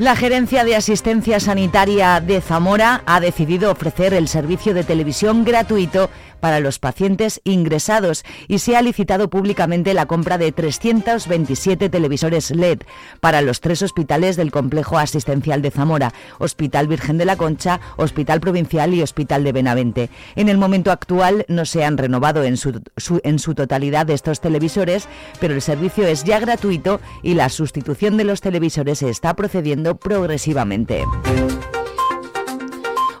La 0.00 0.16
Gerencia 0.16 0.64
de 0.64 0.76
Asistencia 0.76 1.40
Sanitaria 1.40 2.20
de 2.20 2.40
Zamora 2.40 3.02
ha 3.04 3.20
decidido 3.20 3.70
ofrecer 3.70 4.14
el 4.14 4.28
servicio 4.28 4.72
de 4.72 4.82
televisión 4.82 5.44
gratuito 5.44 6.08
para 6.40 6.60
los 6.60 6.78
pacientes 6.78 7.40
ingresados 7.44 8.24
y 8.48 8.58
se 8.58 8.76
ha 8.76 8.82
licitado 8.82 9.30
públicamente 9.30 9.94
la 9.94 10.06
compra 10.06 10.38
de 10.38 10.52
327 10.52 11.88
televisores 11.88 12.50
LED 12.50 12.80
para 13.20 13.42
los 13.42 13.60
tres 13.60 13.82
hospitales 13.82 14.36
del 14.36 14.50
complejo 14.50 14.98
asistencial 14.98 15.62
de 15.62 15.70
Zamora, 15.70 16.12
Hospital 16.38 16.88
Virgen 16.88 17.18
de 17.18 17.24
la 17.24 17.36
Concha, 17.36 17.80
Hospital 17.96 18.40
Provincial 18.40 18.94
y 18.94 19.02
Hospital 19.02 19.44
de 19.44 19.52
Benavente. 19.52 20.10
En 20.36 20.48
el 20.48 20.58
momento 20.58 20.90
actual 20.90 21.44
no 21.48 21.64
se 21.64 21.84
han 21.84 21.98
renovado 21.98 22.44
en 22.44 22.56
su, 22.56 23.54
totalidad 23.54 24.08
estos 24.10 24.40
televisores, 24.40 25.08
pero 25.40 25.54
el 25.54 25.62
servicio 25.62 26.06
es 26.06 26.24
ya 26.24 26.40
gratuito 26.40 27.00
y 27.22 27.34
la 27.34 27.48
sustitución 27.48 28.16
de 28.16 28.24
los 28.24 28.40
televisores 28.40 28.98
se 28.98 29.10
está 29.10 29.34
procediendo 29.34 29.96
progresivamente. 29.96 31.04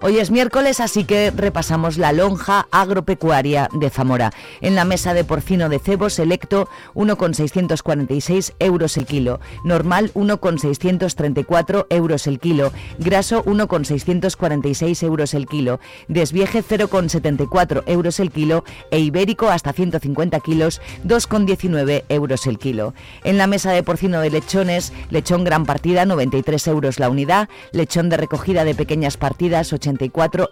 Hoy 0.02 0.18
es 0.18 0.30
miércoles, 0.30 0.80
así 0.80 1.04
que 1.04 1.30
repasamos 1.30 1.98
la 1.98 2.12
lonja 2.12 2.66
agropecuaria 2.70 3.68
de 3.78 3.90
Zamora. 3.90 4.32
En 4.62 4.74
la 4.74 4.86
mesa 4.86 5.12
de 5.12 5.24
porcino 5.24 5.68
de 5.68 5.78
cebo 5.78 6.08
selecto 6.08 6.70
1,646 6.94 8.54
euros 8.60 8.96
el 8.96 9.04
kilo, 9.04 9.40
normal 9.62 10.10
1,634 10.14 11.86
euros 11.90 12.26
el 12.26 12.38
kilo, 12.40 12.72
graso 12.98 13.42
1,646 13.44 15.02
euros 15.02 15.34
el 15.34 15.46
kilo, 15.46 15.80
desvieje 16.08 16.64
0,74 16.64 17.82
euros 17.84 18.20
el 18.20 18.30
kilo. 18.30 18.64
E 18.90 19.00
ibérico 19.00 19.50
hasta 19.50 19.74
150 19.74 20.40
kilos 20.40 20.80
2,19 21.06 22.04
euros 22.08 22.46
el 22.46 22.58
kilo. 22.58 22.94
En 23.22 23.36
la 23.36 23.46
mesa 23.46 23.72
de 23.72 23.82
porcino 23.82 24.20
de 24.22 24.30
lechones, 24.30 24.94
lechón 25.10 25.44
gran 25.44 25.66
partida 25.66 26.06
93 26.06 26.68
euros 26.68 26.98
la 26.98 27.10
unidad, 27.10 27.50
lechón 27.72 28.08
de 28.08 28.16
recogida 28.16 28.64
de 28.64 28.74
pequeñas 28.74 29.18
partidas 29.18 29.74
80 29.74 29.89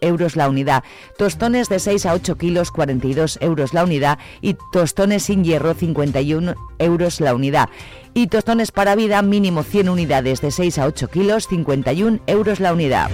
euros 0.01 0.37
la 0.37 0.49
unidad. 0.49 0.85
Tostones 1.17 1.69
de 1.69 1.79
6 1.79 2.07
a 2.07 2.15
8 2.15 2.37
kilos, 2.37 2.71
42 2.71 3.39
euros 3.41 3.75
la 3.75 3.85
unidad. 3.85 4.19
Y 4.41 4.57
tostones 4.73 5.25
sin 5.25 5.45
hierro, 5.45 5.75
51 5.75 6.55
euros 6.79 7.21
la 7.21 7.35
unidad. 7.35 7.69
Y 8.15 8.29
tostones 8.29 8.73
para 8.73 8.95
vida, 8.95 9.23
mínimo 9.23 9.63
100 9.63 9.89
unidades 9.89 10.41
de 10.41 10.51
6 10.51 10.79
a 10.79 10.87
8 10.87 11.09
kilos, 11.09 11.49
51 11.49 12.21
euros 12.27 12.61
la 12.61 12.73
unidad. 12.73 13.11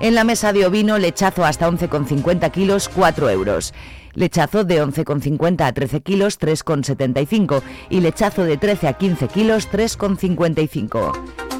En 0.00 0.14
la 0.14 0.24
mesa 0.24 0.52
de 0.52 0.66
ovino, 0.66 0.98
lechazo 0.98 1.44
hasta 1.44 1.68
11,50 1.68 2.50
kilos, 2.50 2.88
4 2.88 3.30
euros. 3.30 3.72
Lechazo 4.12 4.62
de 4.62 4.84
11,50 4.84 5.66
a 5.66 5.72
13 5.72 6.02
kilos, 6.02 6.38
3,75. 6.38 7.62
Y 7.90 8.00
lechazo 8.00 8.44
de 8.44 8.56
13 8.56 8.88
a 8.88 8.92
15 8.92 9.28
kilos, 9.28 9.68
3,55. 9.70 11.53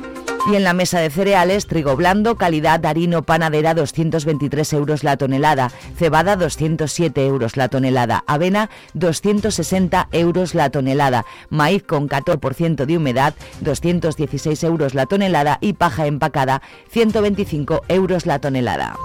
Y 0.47 0.57
en 0.57 0.65
la 0.65 0.75
mesa 0.75 1.01
de 1.01 1.09
cereales, 1.09 1.67
trigo 1.67 1.97
blando, 1.97 2.37
calidad 2.37 2.85
harino 2.85 3.23
panadera 3.23 3.73
223 3.73 4.75
euros 4.75 5.03
la 5.03 5.17
tonelada, 5.17 5.73
cebada 5.97 6.37
207 6.37 7.27
euros 7.27 7.57
la 7.57 7.69
tonelada, 7.69 8.25
avena 8.27 8.69
260 8.93 10.09
euros 10.13 10.55
la 10.55 10.69
tonelada, 10.69 11.25
maíz 11.49 11.83
con 11.83 12.11
14% 12.11 12.85
de 12.85 12.97
humedad 12.97 13.35
216 13.63 14.65
euros 14.65 14.93
la 14.93 15.07
tonelada. 15.07 15.57
Y 15.63 15.73
paja 15.73 16.07
empacada 16.07 16.61
125 16.91 17.83
euros 17.89 18.27
la 18.27 18.39
tonelada. 18.39 18.99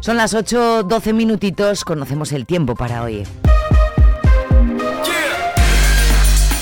Son 0.00 0.18
las 0.18 0.34
8, 0.34 0.86
minutitos, 1.14 1.84
conocemos 1.84 2.32
el 2.32 2.44
tiempo 2.44 2.74
para 2.74 3.02
hoy. 3.02 3.26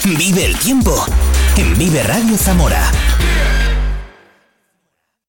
Vive 0.05 0.47
el 0.47 0.57
tiempo 0.59 1.05
en 1.57 1.79
Vive 1.79 2.03
Radio 2.03 2.37
Zamora. 2.37 2.81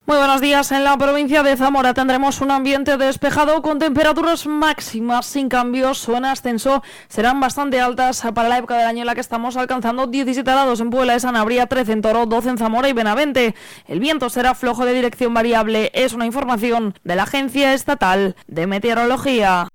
Muy 0.07 0.17
buenos 0.17 0.41
días. 0.41 0.71
En 0.71 0.83
la 0.83 0.97
provincia 0.97 1.43
de 1.43 1.57
Zamora 1.57 1.93
tendremos 1.93 2.41
un 2.41 2.51
ambiente 2.51 2.97
despejado 2.97 3.61
con 3.61 3.79
temperaturas 3.79 4.45
máximas 4.47 5.25
sin 5.25 5.49
cambios 5.49 6.07
o 6.09 6.15
en 6.15 6.25
ascenso. 6.25 6.83
Serán 7.09 7.39
bastante 7.39 7.79
altas 7.79 8.23
para 8.33 8.49
la 8.49 8.57
época 8.57 8.77
del 8.77 8.87
año 8.87 9.01
en 9.01 9.07
la 9.07 9.15
que 9.15 9.21
estamos 9.21 9.57
alcanzando 9.57 10.07
17 10.07 10.49
grados 10.49 10.79
en 10.79 10.89
Puebla 10.89 11.13
de 11.13 11.19
Sanabria, 11.19 11.67
13 11.67 11.91
en 11.91 12.01
Toro, 12.01 12.25
12 12.25 12.49
en 12.49 12.57
Zamora 12.57 12.89
y 12.89 12.93
Benavente. 12.93 13.55
El 13.87 13.99
viento 13.99 14.29
será 14.29 14.55
flojo 14.55 14.85
de 14.85 14.93
dirección 14.93 15.33
variable. 15.33 15.91
Es 15.93 16.13
una 16.13 16.25
información 16.25 16.95
de 17.03 17.15
la 17.15 17.23
Agencia 17.23 17.73
Estatal 17.73 18.35
de 18.47 18.67
Meteorología. 18.67 19.67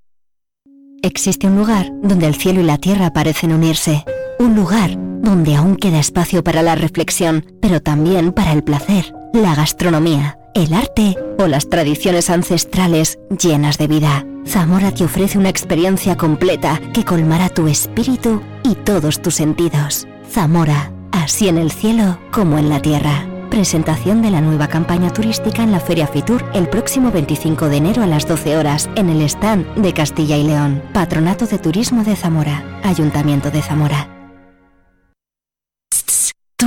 Existe 1.02 1.47
un 1.47 1.57
lugar 1.57 1.87
donde 2.02 2.26
el 2.26 2.35
cielo 2.35 2.61
y 2.61 2.64
la 2.64 2.78
tierra 2.78 3.12
parecen 3.12 3.52
unirse. 3.52 4.04
Un 4.40 4.56
lugar 4.56 4.97
donde 5.20 5.54
aún 5.54 5.76
queda 5.76 5.99
espacio 5.99 6.42
para 6.42 6.62
la 6.62 6.75
reflexión, 6.75 7.44
pero 7.61 7.82
también 7.82 8.32
para 8.32 8.52
el 8.52 8.64
placer, 8.64 9.12
la 9.35 9.54
gastronomía, 9.54 10.38
el 10.54 10.73
arte 10.73 11.14
o 11.38 11.47
las 11.47 11.68
tradiciones 11.68 12.30
ancestrales 12.30 13.18
llenas 13.38 13.76
de 13.76 13.87
vida. 13.87 14.25
Zamora 14.47 14.92
te 14.92 15.04
ofrece 15.04 15.37
una 15.37 15.50
experiencia 15.50 16.16
completa 16.16 16.80
que 16.94 17.04
colmará 17.04 17.50
tu 17.50 17.68
espíritu 17.68 18.40
y 18.64 18.76
todos 18.76 19.20
tus 19.20 19.35
sentidos. 19.35 20.09
Zamora, 20.26 20.90
así 21.12 21.49
en 21.49 21.59
el 21.59 21.70
cielo 21.70 22.18
como 22.32 22.56
en 22.56 22.70
la 22.70 22.80
tierra. 22.80 23.26
Presentación 23.50 24.23
de 24.23 24.30
la 24.30 24.40
nueva 24.40 24.68
campaña 24.68 25.12
turística 25.12 25.62
en 25.62 25.70
la 25.70 25.80
Feria 25.80 26.06
Fitur 26.06 26.42
el 26.54 26.66
próximo 26.66 27.11
25 27.11 27.68
de 27.68 27.76
enero 27.76 28.02
a 28.02 28.06
las 28.06 28.26
12 28.26 28.56
horas 28.56 28.88
en 28.97 29.11
el 29.11 29.20
stand 29.20 29.66
de 29.75 29.92
Castilla 29.92 30.38
y 30.38 30.44
León. 30.44 30.82
Patronato 30.94 31.44
de 31.44 31.59
Turismo 31.59 32.04
de 32.04 32.16
Zamora. 32.16 32.64
Ayuntamiento 32.82 33.50
de 33.50 33.61
Zamora. 33.61 34.20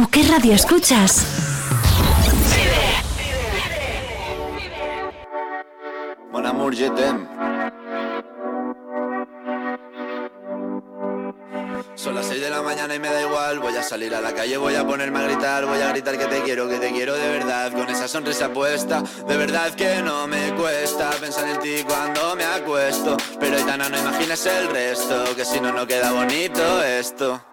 ¿Tú 0.04 0.10
qué 0.10 0.24
radio 0.24 0.54
escuchas? 0.54 1.26
Mon 6.30 6.46
amour, 6.46 6.76
je 6.76 6.92
Son 11.96 12.16
las 12.16 12.26
6 12.26 12.42
de 12.42 12.50
la 12.50 12.62
mañana 12.62 12.96
y 12.96 13.00
me 13.00 13.08
da 13.08 13.22
igual. 13.22 13.60
Voy 13.60 13.78
a 13.78 13.82
salir 13.82 14.14
a 14.14 14.20
la 14.20 14.34
calle, 14.34 14.58
voy 14.58 14.76
a 14.76 14.86
ponerme 14.86 15.20
a 15.20 15.22
gritar. 15.22 15.66
Voy 15.66 15.80
a 15.80 15.88
gritar 15.88 16.18
que 16.18 16.26
te 16.26 16.42
quiero, 16.42 16.68
que 16.68 16.80
te 16.80 16.92
quiero 16.92 17.16
de 17.16 17.30
verdad. 17.30 17.72
Con 17.72 17.90
esa 17.90 18.10
sonrisa 18.10 18.50
puesta 18.52 19.02
De 19.26 19.38
verdad 19.38 19.74
que 19.74 20.02
no 20.02 20.28
me 20.28 20.54
cuesta 20.56 21.12
Pensar 21.12 21.48
en 21.48 21.60
ti 21.62 21.82
cuando 21.88 22.36
me 22.36 22.44
acuesto. 22.44 23.16
Pero 23.40 23.56
Aitana 23.56 23.88
no 23.88 23.98
imaginas 23.98 24.46
el 24.48 24.68
resto 24.68 25.34
Que 25.34 25.46
si 25.46 25.62
no, 25.62 25.72
no 25.72 25.88
queda 25.88 26.12
bonito 26.12 26.84
esto 26.84 27.53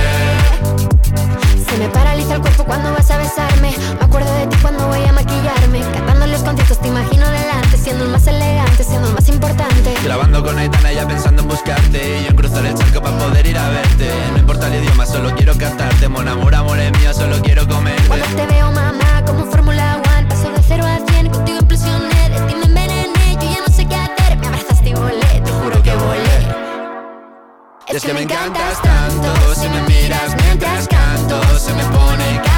se 1.71 1.77
me 1.77 1.87
paraliza 1.87 2.35
el 2.35 2.41
cuerpo 2.41 2.65
cuando 2.65 2.91
vas 2.91 3.09
a 3.11 3.17
besarme. 3.17 3.73
Me 3.97 4.05
acuerdo 4.05 4.29
de 4.35 4.47
ti 4.47 4.57
cuando 4.61 4.87
voy 4.87 5.05
a 5.05 5.13
maquillarme. 5.13 5.79
Cantando 5.93 6.27
los 6.27 6.43
conciertos 6.43 6.81
te 6.81 6.89
imagino 6.89 7.25
delante, 7.25 7.77
siendo 7.77 8.03
el 8.03 8.11
más 8.11 8.27
elegante, 8.27 8.83
siendo 8.83 9.07
el 9.07 9.13
más 9.13 9.29
importante. 9.29 9.93
Grabando 10.03 10.43
con 10.43 10.57
Aitana 10.59 10.91
ya 10.91 11.07
pensando 11.07 11.43
en 11.43 11.47
buscarte. 11.47 12.19
Y 12.19 12.23
yo 12.23 12.29
en 12.31 12.35
cruzar 12.35 12.65
el 12.65 12.75
charco 12.75 13.01
para 13.01 13.17
poder 13.17 13.47
ir 13.47 13.57
a 13.57 13.69
verte. 13.69 14.11
No 14.33 14.39
importa 14.39 14.67
el 14.67 14.83
idioma, 14.83 15.05
solo 15.05 15.33
quiero 15.33 15.57
cantarte. 15.57 16.09
Mon 16.09 16.27
amor, 16.27 16.53
amor 16.53 16.77
es 16.77 16.91
mío, 16.99 17.13
solo 17.13 17.41
quiero 17.41 17.65
comer. 17.65 18.01
Cuando 18.05 18.25
te 18.25 18.47
veo, 18.47 18.69
mamá, 18.73 19.23
como 19.25 19.45
Fórmula 19.45 20.01
One, 20.17 20.27
paso 20.27 20.51
de 20.51 20.61
0 20.67 20.83
a 20.85 21.09
100, 21.09 21.29
contigo 21.29 21.59
implosioné, 21.61 22.29
de 22.31 22.39
ti 22.47 22.55
me 22.55 22.65
envenené. 22.65 23.37
Yo 23.39 23.49
ya 23.49 23.59
no 23.65 23.73
sé 23.73 23.85
qué 23.85 23.95
hacer, 23.95 24.37
me 24.39 24.47
abrazaste 24.47 24.89
y 24.89 24.93
volé 24.93 25.20
es 27.93 28.03
que 28.03 28.13
me 28.13 28.21
encantas 28.21 28.81
tanto 28.81 29.55
Si 29.55 29.67
me 29.67 29.81
miras 29.83 30.35
mientras 30.43 30.87
canto 30.87 31.41
Se 31.59 31.73
me 31.73 31.83
pone 31.85 32.50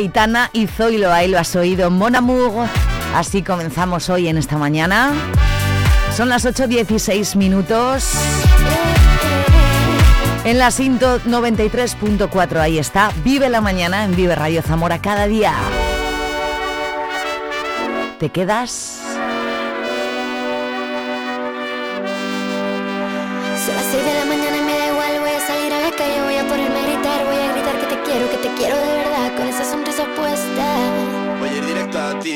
Aitana 0.00 0.48
y 0.54 0.66
Zoilo, 0.66 1.12
ahí 1.12 1.28
lo 1.28 1.38
has 1.38 1.54
oído, 1.54 1.90
Mon 1.90 2.16
Amour. 2.16 2.66
Así 3.14 3.42
comenzamos 3.42 4.08
hoy 4.08 4.28
en 4.28 4.38
esta 4.38 4.56
mañana. 4.56 5.12
Son 6.16 6.30
las 6.30 6.46
8.16 6.46 7.36
minutos. 7.36 8.10
En 10.44 10.58
la 10.58 10.70
Cinto 10.70 11.20
93.4, 11.20 12.60
ahí 12.60 12.78
está. 12.78 13.12
Vive 13.22 13.50
la 13.50 13.60
mañana 13.60 14.04
en 14.04 14.16
Vive 14.16 14.34
Radio 14.34 14.62
Zamora 14.62 15.02
cada 15.02 15.26
día. 15.26 15.52
¿Te 18.18 18.30
quedas? 18.30 18.99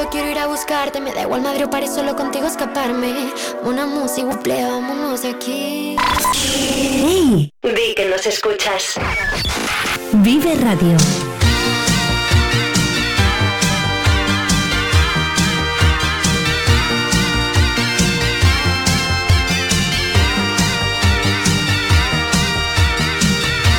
solo 0.00 0.10
quiero 0.10 0.30
ir 0.30 0.38
a 0.38 0.46
buscarte, 0.46 1.00
me 1.00 1.12
da 1.12 1.22
igual 1.22 1.42
Madrid 1.42 1.66
o 1.66 1.70
París, 1.70 1.90
solo 1.94 2.16
contigo 2.16 2.46
escaparme. 2.46 3.32
Una 3.64 3.86
música, 3.86 4.26
buple, 4.26 4.62
vámonos 4.64 5.22
de 5.22 5.30
aquí. 5.30 5.96
¡Hey! 6.34 7.52
Di 7.62 7.94
que 7.94 8.06
nos 8.08 8.26
escuchas. 8.26 8.94
Vive 10.12 10.54
Radio. 10.54 10.96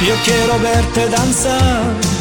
Yo 0.06 0.16
quiero 0.24 0.60
verte 0.60 1.08
danzar 1.10 2.21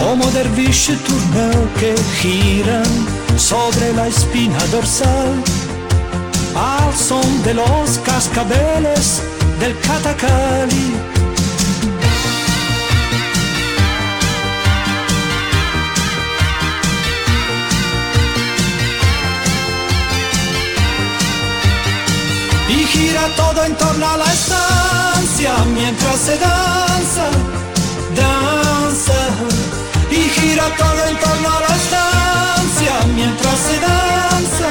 como 0.00 0.24
derviche 0.30 0.96
turneo 0.96 1.68
que 1.78 1.94
giran 2.20 2.90
sobre 3.36 3.92
la 3.92 4.08
espina 4.08 4.58
dorsal 4.72 5.34
al 6.56 6.94
son 6.96 7.42
de 7.42 7.54
los 7.54 7.98
cascabeles 8.04 9.22
del 9.60 9.78
catacali. 9.80 10.94
Y 22.68 22.84
gira 22.92 23.24
todo 23.36 23.64
en 23.64 23.74
torno 23.74 24.08
a 24.08 24.16
la 24.16 24.32
estancia 24.32 25.52
mientras 25.74 26.16
se 26.16 26.38
danza, 26.38 27.26
danza 28.16 29.69
gira 30.40 30.64
todo 30.76 31.00
en 31.06 31.16
torno 31.18 31.48
a 31.56 31.60
la 31.60 31.72
estancia 31.82 32.94
mientras 33.14 33.58
se 33.66 33.76
danza. 33.80 34.68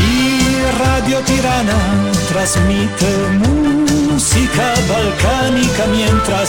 Y 0.00 0.64
Radio 0.82 1.18
Tirana 1.28 1.80
transmite 2.28 3.10
música 3.42 4.74
balcánica 4.88 5.86
mientras 5.90 6.48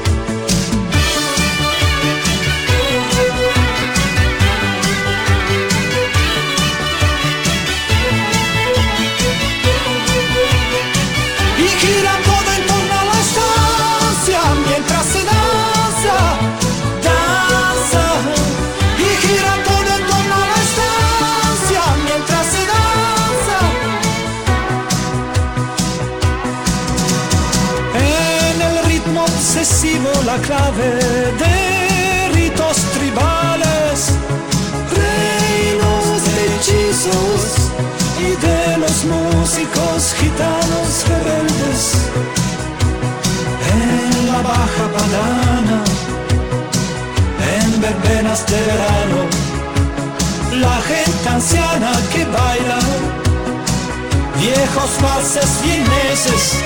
Viejos 54.71 55.01
valses 55.01 55.61
vieneses. 55.63 56.63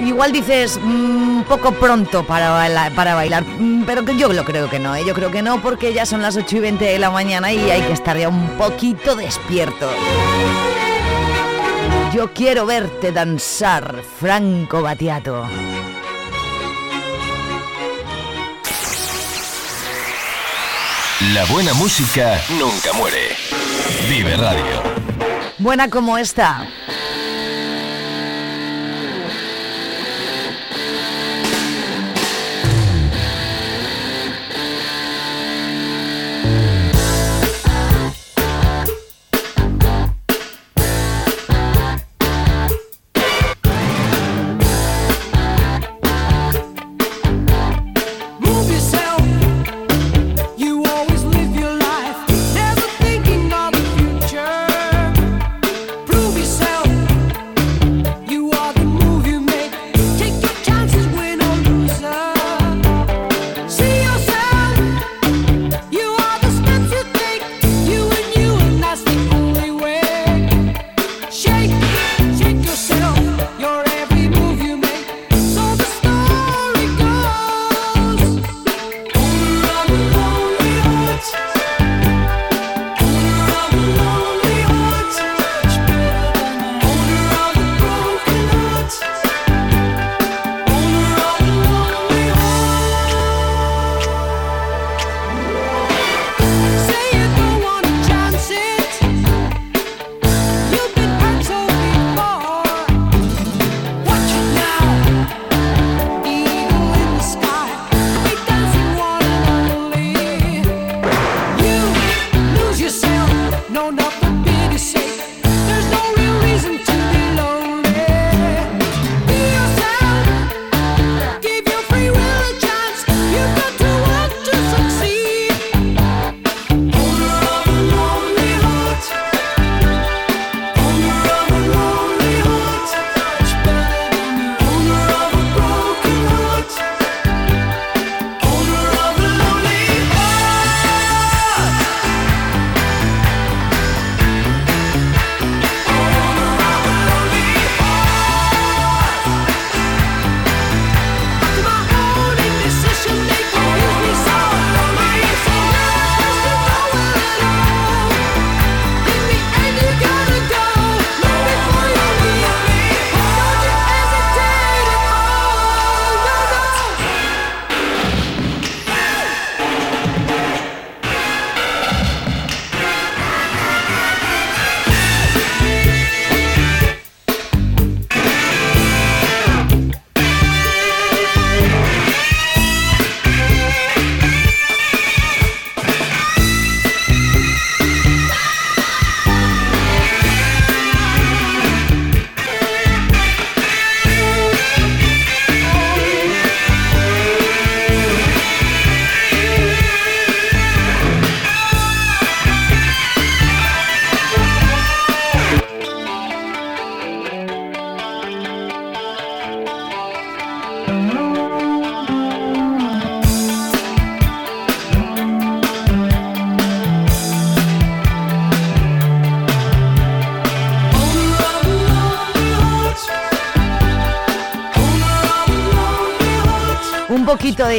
Igual 0.00 0.32
dices 0.32 0.76
un 0.76 1.38
mm, 1.38 1.44
poco 1.44 1.72
pronto 1.72 2.24
para 2.24 2.50
bailar, 2.50 2.92
para 2.92 3.14
bailar 3.14 3.44
mm, 3.44 3.84
pero 3.84 4.04
que 4.04 4.16
yo 4.16 4.32
lo 4.32 4.44
creo 4.44 4.68
que 4.68 4.78
no, 4.78 4.94
¿eh? 4.94 5.04
yo 5.06 5.14
creo 5.14 5.30
que 5.30 5.42
no 5.42 5.60
porque 5.60 5.92
ya 5.92 6.06
son 6.06 6.22
las 6.22 6.36
8 6.36 6.56
y 6.56 6.60
20 6.60 6.84
de 6.84 6.98
la 6.98 7.10
mañana 7.10 7.52
y 7.52 7.70
hay 7.70 7.82
que 7.82 7.92
estar 7.92 8.16
ya 8.16 8.28
un 8.28 8.48
poquito 8.50 9.16
despierto. 9.16 9.90
Yo 12.12 12.32
quiero 12.32 12.66
verte 12.66 13.10
danzar, 13.10 14.02
Franco 14.20 14.82
Batiato. 14.82 15.46
La 21.34 21.44
buena 21.46 21.72
música 21.74 22.40
nunca 22.58 22.92
muere. 22.92 23.61
Vive 24.08 24.36
Radio. 24.36 24.82
Buena 25.58 25.88
como 25.88 26.18
esta. 26.18 26.66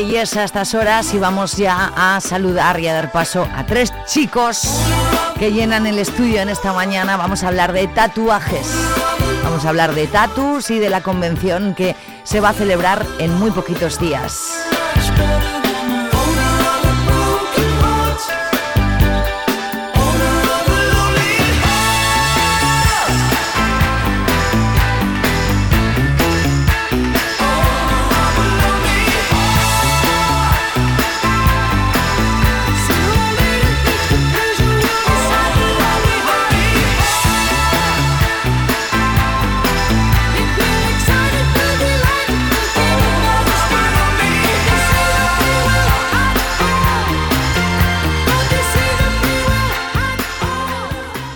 Yes 0.02 0.36
a 0.38 0.44
estas 0.44 0.74
horas 0.74 1.14
y 1.14 1.20
vamos 1.20 1.56
ya 1.56 1.92
a 1.96 2.20
saludar 2.20 2.80
y 2.80 2.88
a 2.88 2.94
dar 2.94 3.12
paso 3.12 3.48
a 3.56 3.64
tres 3.64 3.94
chicos 4.08 4.68
que 5.38 5.52
llenan 5.52 5.86
el 5.86 6.00
estudio 6.00 6.42
en 6.42 6.50
esta 6.50 6.74
mañana. 6.74 7.16
Vamos 7.16 7.44
a 7.44 7.50
hablar 7.50 7.74
de 7.74 7.88
tatuajes. 7.88 8.74
Vamos 9.44 9.66
a 9.66 9.70
hablar 9.70 9.94
de 9.94 10.08
tatus 10.08 10.72
y 10.72 10.80
de 10.80 10.90
la 10.90 11.02
convención 11.02 11.76
que 11.76 11.96
se 12.24 12.40
va 12.40 12.50
a 12.50 12.54
celebrar 12.54 13.06
en 13.20 13.36
muy 13.36 13.52
poquitos 13.52 14.00
días. 14.00 14.66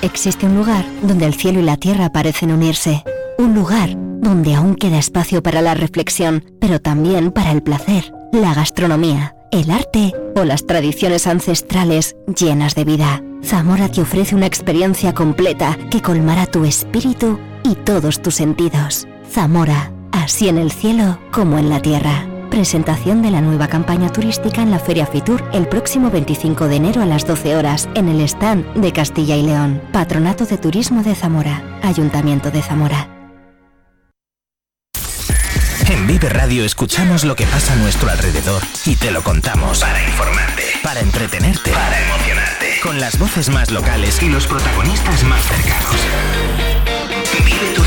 Existe 0.01 0.45
un 0.45 0.55
lugar 0.55 0.85
donde 1.01 1.25
el 1.25 1.33
cielo 1.33 1.59
y 1.59 1.63
la 1.63 1.77
tierra 1.77 2.11
parecen 2.11 2.51
unirse. 2.51 3.03
Un 3.39 3.55
lugar 3.55 3.89
donde 4.21 4.53
aún 4.53 4.75
queda 4.75 4.99
espacio 4.99 5.41
para 5.41 5.61
la 5.61 5.73
reflexión, 5.73 6.43
pero 6.59 6.79
también 6.79 7.31
para 7.31 7.51
el 7.51 7.63
placer, 7.63 8.13
la 8.31 8.53
gastronomía, 8.53 9.35
el 9.51 9.71
arte 9.71 10.13
o 10.35 10.43
las 10.43 10.67
tradiciones 10.67 11.25
ancestrales 11.25 12.15
llenas 12.27 12.75
de 12.75 12.83
vida. 12.83 13.23
Zamora 13.43 13.89
te 13.89 14.01
ofrece 14.01 14.35
una 14.35 14.45
experiencia 14.45 15.13
completa 15.13 15.77
que 15.89 16.01
colmará 16.01 16.45
tu 16.45 16.65
espíritu 16.65 17.39
y 17.63 17.75
todos 17.75 18.21
tus 18.21 18.35
sentidos. 18.35 19.07
Zamora, 19.31 19.91
así 20.11 20.47
en 20.47 20.57
el 20.59 20.71
cielo 20.71 21.17
como 21.31 21.57
en 21.57 21.69
la 21.69 21.81
tierra. 21.81 22.25
Presentación 22.49 23.21
de 23.21 23.29
la 23.29 23.41
nueva 23.41 23.67
campaña 23.67 24.11
turística 24.11 24.61
en 24.61 24.71
la 24.71 24.79
Feria 24.79 25.05
Fitur 25.05 25.43
el 25.53 25.67
próximo 25.67 26.09
25 26.09 26.67
de 26.67 26.77
enero 26.77 27.01
a 27.01 27.05
las 27.05 27.27
12 27.27 27.55
horas 27.55 27.89
en 27.93 28.07
el 28.07 28.21
stand 28.21 28.73
de 28.75 28.93
Castilla 28.93 29.35
y 29.35 29.43
León. 29.43 29.81
Patronato 29.91 30.45
de 30.45 30.57
Turismo 30.57 31.03
de 31.03 31.13
Zamora. 31.13 31.61
Ayuntamiento 31.83 32.49
de 32.49 32.61
Zamora. 32.61 33.09
En 35.89 36.07
Vive 36.07 36.29
Radio 36.29 36.65
escuchamos 36.65 37.23
lo 37.23 37.35
que 37.35 37.45
pasa 37.45 37.73
a 37.73 37.75
nuestro 37.77 38.09
alrededor 38.09 38.61
y 38.85 38.95
te 38.95 39.11
lo 39.11 39.21
contamos. 39.23 39.81
Para 39.81 40.03
informarte, 40.03 40.63
para 40.83 40.99
entretenerte, 41.01 41.71
para 41.71 42.01
emocionarte. 42.01 42.79
Con 42.81 42.99
las 42.99 43.19
voces 43.19 43.49
más 43.49 43.71
locales 43.71 44.21
y 44.21 44.29
los 44.29 44.47
protagonistas 44.47 45.23
más 45.23 45.41
cercanos. 45.45 46.56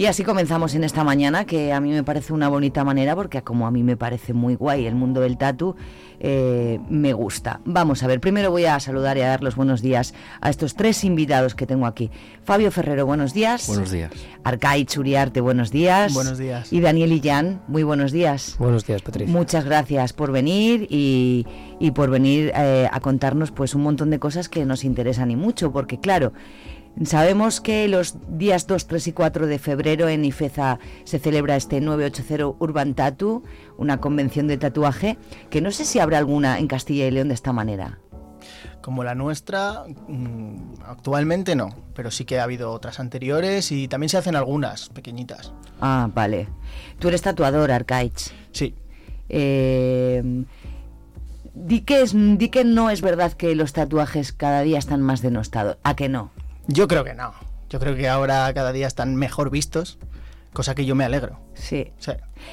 Y 0.00 0.06
así 0.06 0.24
comenzamos 0.24 0.74
en 0.74 0.82
esta 0.82 1.04
mañana, 1.04 1.44
que 1.44 1.74
a 1.74 1.80
mí 1.82 1.90
me 1.90 2.02
parece 2.02 2.32
una 2.32 2.48
bonita 2.48 2.84
manera, 2.84 3.14
porque 3.14 3.42
como 3.42 3.66
a 3.66 3.70
mí 3.70 3.82
me 3.82 3.98
parece 3.98 4.32
muy 4.32 4.54
guay 4.54 4.86
el 4.86 4.94
mundo 4.94 5.20
del 5.20 5.36
tatu, 5.36 5.76
eh, 6.20 6.80
me 6.88 7.12
gusta. 7.12 7.60
Vamos 7.66 8.02
a 8.02 8.06
ver, 8.06 8.18
primero 8.18 8.50
voy 8.50 8.64
a 8.64 8.80
saludar 8.80 9.18
y 9.18 9.20
a 9.20 9.28
dar 9.28 9.42
los 9.42 9.56
buenos 9.56 9.82
días 9.82 10.14
a 10.40 10.48
estos 10.48 10.74
tres 10.74 11.04
invitados 11.04 11.54
que 11.54 11.66
tengo 11.66 11.84
aquí. 11.84 12.10
Fabio 12.44 12.70
Ferrero, 12.70 13.04
buenos 13.04 13.34
días. 13.34 13.66
Buenos 13.66 13.90
días. 13.90 14.10
Arcai 14.42 14.86
Churiarte, 14.86 15.42
buenos 15.42 15.70
días. 15.70 16.14
Buenos 16.14 16.38
días. 16.38 16.72
Y 16.72 16.80
Daniel 16.80 17.12
Illán, 17.12 17.60
muy 17.68 17.82
buenos 17.82 18.10
días. 18.10 18.56
Buenos 18.58 18.86
días, 18.86 19.02
Patricia. 19.02 19.30
Muchas 19.30 19.66
gracias 19.66 20.14
por 20.14 20.32
venir 20.32 20.86
y, 20.88 21.46
y 21.78 21.90
por 21.90 22.08
venir 22.08 22.52
eh, 22.56 22.88
a 22.90 23.00
contarnos 23.00 23.50
pues 23.50 23.74
un 23.74 23.82
montón 23.82 24.08
de 24.08 24.18
cosas 24.18 24.48
que 24.48 24.64
nos 24.64 24.82
interesan 24.82 25.30
y 25.30 25.36
mucho, 25.36 25.72
porque 25.72 26.00
claro, 26.00 26.32
Sabemos 27.04 27.60
que 27.60 27.88
los 27.88 28.16
días 28.36 28.66
2, 28.66 28.86
3 28.86 29.06
y 29.08 29.12
4 29.12 29.46
de 29.46 29.58
febrero 29.58 30.08
en 30.08 30.24
Ifeza 30.24 30.78
se 31.04 31.18
celebra 31.18 31.56
este 31.56 31.80
980 31.80 32.56
Urban 32.58 32.94
Tattoo, 32.94 33.42
una 33.78 34.00
convención 34.00 34.48
de 34.48 34.58
tatuaje, 34.58 35.16
que 35.48 35.60
no 35.60 35.70
sé 35.70 35.84
si 35.84 35.98
habrá 35.98 36.18
alguna 36.18 36.58
en 36.58 36.66
Castilla 36.66 37.06
y 37.06 37.10
León 37.10 37.28
de 37.28 37.34
esta 37.34 37.52
manera. 37.52 38.00
Como 38.82 39.04
la 39.04 39.14
nuestra, 39.14 39.84
mm, 40.08 40.74
actualmente 40.86 41.54
no, 41.54 41.74
pero 41.94 42.10
sí 42.10 42.24
que 42.24 42.38
ha 42.38 42.44
habido 42.44 42.72
otras 42.72 42.98
anteriores 42.98 43.72
y 43.72 43.88
también 43.88 44.08
se 44.08 44.18
hacen 44.18 44.36
algunas 44.36 44.88
pequeñitas. 44.88 45.52
Ah, 45.80 46.10
vale. 46.14 46.48
Tú 46.98 47.08
eres 47.08 47.22
tatuador, 47.22 47.70
Arcaich. 47.70 48.32
Sí. 48.52 48.74
Eh, 49.28 50.44
di, 51.54 51.80
que 51.82 52.02
es, 52.02 52.14
di 52.14 52.48
que 52.48 52.64
no 52.64 52.90
es 52.90 53.00
verdad 53.00 53.32
que 53.32 53.54
los 53.54 53.72
tatuajes 53.72 54.32
cada 54.32 54.62
día 54.62 54.78
están 54.78 55.02
más 55.02 55.22
denostados. 55.22 55.78
¿A 55.82 55.94
que 55.94 56.08
no? 56.08 56.30
Yo 56.72 56.86
creo 56.88 57.04
que 57.04 57.14
no. 57.14 57.32
Yo 57.68 57.78
creo 57.80 57.96
que 57.96 58.08
ahora 58.08 58.52
cada 58.54 58.72
día 58.72 58.86
están 58.86 59.14
mejor 59.16 59.50
vistos, 59.50 59.98
cosa 60.52 60.74
que 60.74 60.84
yo 60.84 60.94
me 60.94 61.04
alegro. 61.04 61.38
Sí. 61.54 61.92
Sí. 61.98 62.12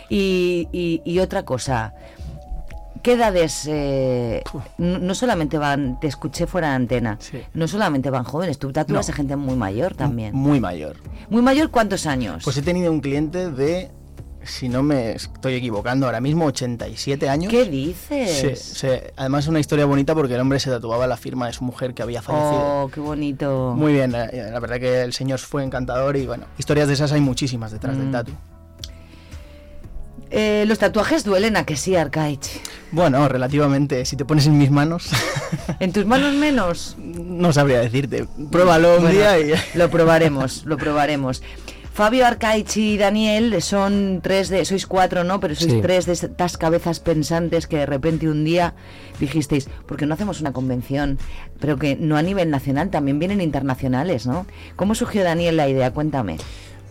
Y, 0.10 0.67
y- 0.71 1.01
y 1.06 1.19
otra 1.19 1.43
cosa, 1.43 1.93
¿qué 3.03 3.13
edades? 3.13 3.65
eh, 3.67 4.43
no 4.77 5.15
solamente 5.15 5.58
van, 5.58 5.99
te 5.99 6.08
escuché 6.08 6.45
fuera 6.47 6.69
de 6.69 6.75
antena, 6.75 7.17
no 7.53 7.67
solamente 7.67 8.10
van 8.10 8.23
jóvenes, 8.23 8.60
tú 8.60 8.71
tatúas 8.71 9.08
No. 9.08 9.13
a 9.13 9.15
gente 9.15 9.36
muy 9.36 9.56
mayor 9.56 9.95
también. 9.95 10.36
Muy 10.36 10.60
mayor. 10.60 10.97
¿Muy 11.30 11.41
mayor 11.41 11.69
cuántos 11.71 12.06
años? 12.06 12.43
Pues 12.43 12.58
he 12.58 12.62
tenido 12.62 12.91
un 12.91 12.99
cliente 13.01 13.49
de, 13.51 13.89
si 14.48 14.70
no 14.70 14.84
me 14.84 15.12
estoy 15.14 15.56
equivocando, 15.56 16.06
ahora 16.06 16.20
mismo 16.22 16.46
87 16.46 17.30
años. 17.30 17.52
¿Qué 17.52 17.66
dices? 17.66 18.32
Sí, 18.32 18.56
sí. 18.56 18.88
Además 19.16 19.46
es 19.46 19.50
una 19.50 19.60
historia 19.60 19.86
bonita 19.86 20.14
porque 20.16 20.36
el 20.36 20.42
hombre 20.42 20.60
se 20.60 20.70
tatuaba 20.70 21.06
la 21.08 21.18
firma 21.18 21.48
de 21.48 21.54
su 21.54 21.64
mujer 21.64 21.94
que 21.94 22.02
había 22.04 22.22
fallecido. 22.22 22.84
Oh, 22.84 22.90
qué 22.94 23.00
bonito. 23.00 23.74
Muy 23.76 23.94
bien, 23.94 24.14
eh, 24.16 24.50
la 24.52 24.60
verdad 24.60 24.80
que 24.80 25.02
el 25.02 25.14
señor 25.14 25.40
fue 25.40 25.64
encantador 25.64 26.18
y 26.18 26.26
bueno, 26.26 26.46
historias 26.58 26.88
de 26.88 26.94
esas 26.96 27.12
hay 27.12 27.22
muchísimas 27.22 27.72
detrás 27.72 27.98
del 27.98 28.08
Mm. 28.08 28.12
tatu. 28.12 28.32
Eh, 30.30 30.66
los 30.68 30.78
tatuajes 30.78 31.24
duelen 31.24 31.56
a 31.56 31.64
que 31.66 31.78
sí, 31.78 31.96
Arcaich. 31.96 32.60
Bueno, 32.92 33.30
relativamente, 33.30 34.04
si 34.04 34.18
te 34.18 34.26
pones 34.26 34.46
en 34.48 34.58
mis 34.58 34.70
manos, 34.72 35.10
¿En 35.80 35.94
tus 35.94 36.06
manos 36.06 36.34
menos? 36.34 36.96
no 36.98 37.54
sabría 37.54 37.80
decirte. 37.80 38.28
Pruébalo 38.52 38.96
un 38.98 39.04
Bueno, 39.04 39.16
día 39.18 39.40
y... 39.40 39.54
Lo 39.78 39.90
probaremos, 39.90 40.66
lo 40.66 40.78
probaremos. 40.78 41.42
Fabio 41.98 42.28
Arcaich 42.28 42.78
y 42.78 42.96
Daniel 42.96 43.60
son 43.60 44.20
tres 44.22 44.50
de, 44.50 44.64
sois 44.66 44.86
cuatro, 44.86 45.24
¿no? 45.24 45.40
Pero 45.40 45.56
sois 45.56 45.74
Sí. 45.74 45.82
tres 45.82 46.06
de 46.06 46.14
estas 46.14 46.56
cabezas 46.56 47.00
pensantes 47.00 47.66
que 47.66 47.78
de 47.78 47.88
repente 47.88 48.30
un 48.30 48.44
día 48.46 48.76
dijisteis, 49.20 49.68
¿por 49.88 49.98
qué 49.98 50.06
no 50.06 50.14
hacemos 50.14 50.40
una 50.40 50.54
convención? 50.54 51.18
Pero 51.60 51.78
que 51.78 51.96
no 51.96 52.16
a 52.16 52.22
nivel 52.22 52.52
nacional, 52.52 52.92
también 52.92 53.18
vienen 53.18 53.42
internacionales, 53.42 54.28
¿no? 54.28 54.46
¿Cómo 54.76 54.94
surgió 54.94 55.24
Daniel 55.24 55.58
la 55.58 55.68
idea? 55.70 55.92
Cuéntame. 55.92 56.38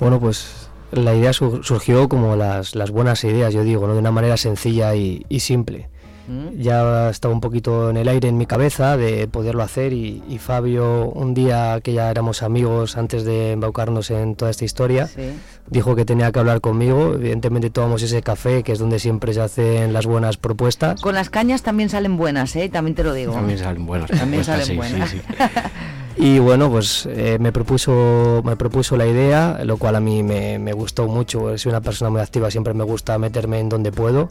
Bueno, 0.00 0.18
pues 0.18 0.68
la 0.90 1.14
idea 1.14 1.32
su- 1.32 1.62
surgió 1.62 2.08
como 2.08 2.34
las, 2.34 2.74
las 2.74 2.90
buenas 2.90 3.22
ideas, 3.22 3.54
yo 3.54 3.62
digo, 3.62 3.86
¿no? 3.86 3.92
de 3.92 4.00
una 4.00 4.10
manera 4.10 4.36
sencilla 4.36 4.96
y, 4.96 5.24
y 5.28 5.38
simple. 5.38 5.88
¿Mm? 6.28 6.60
Ya 6.60 7.10
estaba 7.10 7.32
un 7.34 7.40
poquito 7.40 7.90
en 7.90 7.96
el 7.96 8.08
aire 8.08 8.28
en 8.28 8.36
mi 8.38 8.46
cabeza 8.46 8.96
de 8.96 9.28
poderlo 9.28 9.62
hacer 9.62 9.92
y, 9.92 10.22
y 10.28 10.38
Fabio, 10.38 11.06
un 11.10 11.34
día 11.34 11.80
que 11.82 11.92
ya 11.92 12.10
éramos 12.10 12.42
amigos 12.42 12.96
antes 12.96 13.24
de 13.24 13.52
embaucarnos 13.52 14.10
en 14.10 14.34
toda 14.36 14.50
esta 14.50 14.64
historia, 14.64 15.06
Sí. 15.06 15.22
dijo 15.68 15.94
que 15.96 16.04
tenía 16.04 16.32
que 16.32 16.38
hablar 16.38 16.60
conmigo. 16.60 17.14
Evidentemente 17.14 17.70
tomamos 17.70 18.02
ese 18.02 18.22
café, 18.22 18.62
que 18.62 18.72
es 18.72 18.78
donde 18.78 18.98
siempre 18.98 19.32
se 19.34 19.40
hacen 19.40 19.92
las 19.92 20.06
buenas 20.06 20.36
propuestas. 20.36 21.00
Con 21.00 21.14
las 21.14 21.30
cañas 21.30 21.62
también 21.62 21.88
salen 21.88 22.16
buenas, 22.16 22.54
¿eh? 22.56 22.68
También 22.68 22.94
te 22.94 23.04
lo 23.04 23.12
digo. 23.14 23.32
También 23.32 23.58
salen 23.58 23.86
buenas 23.86 24.10
También 24.10 24.44
salen 24.44 24.66
sí, 24.66 24.76
buenas. 24.76 25.10
sí, 25.10 25.20
Y 26.18 26.38
bueno, 26.38 26.70
pues 26.70 27.06
eh, 27.10 27.36
me 27.38 27.52
propuso 27.52 28.40
me 28.42 28.56
propuso 28.56 28.96
la 28.96 29.06
idea, 29.06 29.60
lo 29.64 29.76
cual 29.76 29.96
a 29.96 30.00
mí 30.00 30.22
me, 30.22 30.58
me 30.58 30.72
gustó 30.72 31.06
mucho. 31.08 31.58
Soy 31.58 31.68
una 31.70 31.82
persona 31.82 32.10
muy 32.10 32.22
activa, 32.22 32.50
siempre 32.50 32.72
me 32.72 32.84
gusta 32.84 33.18
meterme 33.18 33.58
en 33.60 33.68
donde 33.68 33.92
puedo. 33.92 34.30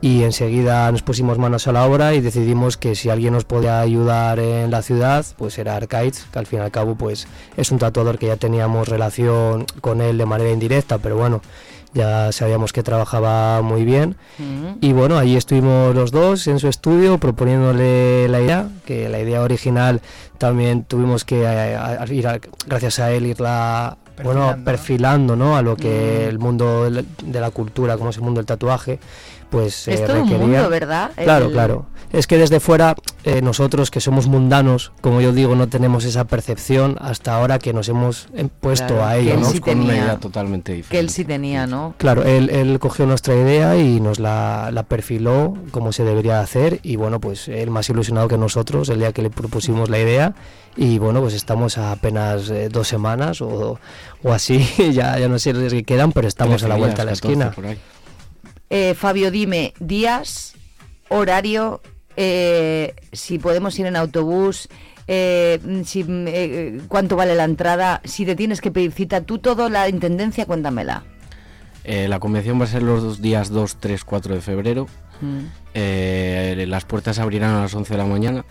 Y 0.00 0.22
enseguida 0.22 0.90
nos 0.92 1.02
pusimos 1.02 1.38
manos 1.38 1.66
a 1.66 1.72
la 1.72 1.84
obra 1.84 2.14
y 2.14 2.20
decidimos 2.20 2.76
que 2.76 2.94
si 2.94 3.10
alguien 3.10 3.32
nos 3.32 3.44
podía 3.44 3.80
ayudar 3.80 4.38
en 4.38 4.70
la 4.70 4.80
ciudad, 4.82 5.26
pues 5.36 5.58
era 5.58 5.74
Arcaiz, 5.74 6.24
que 6.32 6.38
al 6.38 6.46
fin 6.46 6.60
y 6.60 6.62
al 6.62 6.70
cabo 6.70 6.94
pues 6.94 7.26
es 7.56 7.72
un 7.72 7.78
tatuador 7.78 8.16
que 8.18 8.26
ya 8.28 8.36
teníamos 8.36 8.86
relación 8.88 9.66
con 9.80 10.00
él 10.00 10.16
de 10.16 10.24
manera 10.26 10.50
indirecta, 10.52 10.98
pero 10.98 11.16
bueno, 11.16 11.42
ya 11.94 12.30
sabíamos 12.30 12.72
que 12.72 12.84
trabajaba 12.84 13.60
muy 13.62 13.84
bien. 13.84 14.14
Mm. 14.38 14.76
Y 14.80 14.92
bueno, 14.92 15.18
ahí 15.18 15.36
estuvimos 15.36 15.92
los 15.96 16.12
dos 16.12 16.46
en 16.46 16.60
su 16.60 16.68
estudio 16.68 17.18
proponiéndole 17.18 18.28
la 18.28 18.40
idea, 18.40 18.68
que 18.84 19.08
la 19.08 19.18
idea 19.18 19.42
original 19.42 20.00
también 20.38 20.84
tuvimos 20.84 21.24
que 21.24 21.42
eh, 21.42 21.74
a- 21.74 22.02
a- 22.02 22.06
ir 22.12 22.28
a- 22.28 22.38
gracias 22.68 23.00
a 23.00 23.10
él 23.10 23.26
irla 23.26 23.98
bueno, 24.22 24.56
Perfilando, 24.56 24.56
¿no? 24.56 24.64
perfilando 24.64 25.36
¿no? 25.36 25.56
a 25.56 25.62
lo 25.62 25.76
que 25.76 26.22
Mm. 26.26 26.28
el 26.28 26.38
mundo 26.38 26.90
de 26.90 27.40
la 27.40 27.50
cultura, 27.52 27.96
como 27.96 28.10
es 28.10 28.16
el 28.16 28.22
mundo 28.22 28.38
del 28.40 28.46
tatuaje, 28.46 28.98
pues 29.50 29.88
Es 29.88 30.00
eh, 30.00 30.04
todo 30.06 30.22
un 30.22 30.28
requería. 30.28 30.46
mundo, 30.60 30.70
¿verdad? 30.70 31.10
Claro, 31.16 31.46
El- 31.46 31.52
claro. 31.52 31.86
Es 32.10 32.26
que 32.26 32.38
desde 32.38 32.58
fuera, 32.58 32.94
eh, 33.24 33.42
nosotros 33.42 33.90
que 33.90 34.00
somos 34.00 34.28
mundanos, 34.28 34.92
como 35.02 35.20
yo 35.20 35.32
digo, 35.32 35.54
no 35.56 35.68
tenemos 35.68 36.06
esa 36.06 36.24
percepción 36.24 36.96
hasta 37.00 37.36
ahora 37.36 37.58
que 37.58 37.74
nos 37.74 37.86
hemos 37.90 38.28
eh, 38.34 38.48
puesto 38.60 38.94
Claro, 38.94 39.04
a 39.04 39.12
que 39.12 39.20
ello. 39.20 39.34
él 39.34 39.40
¿no? 39.42 39.50
sí 39.50 39.60
tenía. 39.60 40.16
totalmente 40.18 40.72
diferente. 40.72 40.90
Que 40.96 41.00
él 41.00 41.10
sí 41.10 41.26
tenía, 41.26 41.66
¿no? 41.66 41.94
Claro, 41.98 42.22
él, 42.24 42.48
él 42.48 42.78
cogió 42.78 43.04
nuestra 43.04 43.34
idea 43.34 43.76
y 43.76 44.00
nos 44.00 44.20
la, 44.20 44.70
la 44.72 44.84
perfiló 44.84 45.52
como 45.70 45.92
se 45.92 46.02
debería 46.04 46.40
hacer 46.40 46.80
y 46.82 46.96
bueno, 46.96 47.20
pues 47.20 47.46
él 47.48 47.70
más 47.70 47.90
ilusionado 47.90 48.26
que 48.28 48.38
nosotros 48.38 48.88
el 48.88 49.00
día 49.00 49.12
que 49.12 49.20
le 49.20 49.28
propusimos 49.28 49.90
la 49.90 49.98
idea 49.98 50.34
y 50.78 50.98
bueno, 50.98 51.20
pues 51.20 51.34
estamos 51.34 51.76
a 51.76 51.92
apenas 51.92 52.48
eh, 52.48 52.70
dos 52.70 52.88
semanas 52.88 53.42
o, 53.42 53.78
o 54.22 54.32
así, 54.32 54.66
ya, 54.94 55.18
ya 55.18 55.28
no 55.28 55.38
sé 55.38 55.52
los 55.52 55.74
que 55.74 55.82
quedan, 55.84 56.12
pero 56.12 56.26
estamos 56.26 56.62
a 56.62 56.68
la 56.68 56.76
vuelta 56.76 57.02
de 57.02 57.06
la 57.06 57.12
esquina. 57.12 57.52
Eh, 58.70 58.94
Fabio, 58.94 59.30
dime, 59.30 59.74
días, 59.80 60.54
horario, 61.08 61.80
eh, 62.16 62.94
si 63.12 63.38
podemos 63.38 63.78
ir 63.78 63.86
en 63.86 63.96
autobús, 63.96 64.68
eh, 65.10 65.58
si, 65.84 66.04
eh, 66.08 66.82
cuánto 66.86 67.16
vale 67.16 67.34
la 67.34 67.44
entrada, 67.44 68.02
si 68.04 68.26
te 68.26 68.36
tienes 68.36 68.60
que 68.60 68.70
pedir 68.70 68.92
cita, 68.92 69.22
tú 69.22 69.38
todo, 69.38 69.70
la 69.70 69.88
intendencia, 69.88 70.44
cuéntamela. 70.44 71.02
Eh, 71.84 72.08
la 72.08 72.20
convención 72.20 72.60
va 72.60 72.64
a 72.64 72.68
ser 72.68 72.82
los 72.82 73.02
dos 73.02 73.22
días 73.22 73.48
2, 73.48 73.76
3, 73.80 74.04
4 74.04 74.34
de 74.34 74.40
febrero. 74.42 74.86
Mm. 75.22 76.68
Las 76.68 76.84
puertas 76.84 77.18
abrirán 77.18 77.54
a 77.54 77.62
las 77.62 77.74
11 77.74 77.94
de 77.94 77.98
la 77.98 78.04
mañana 78.04 78.44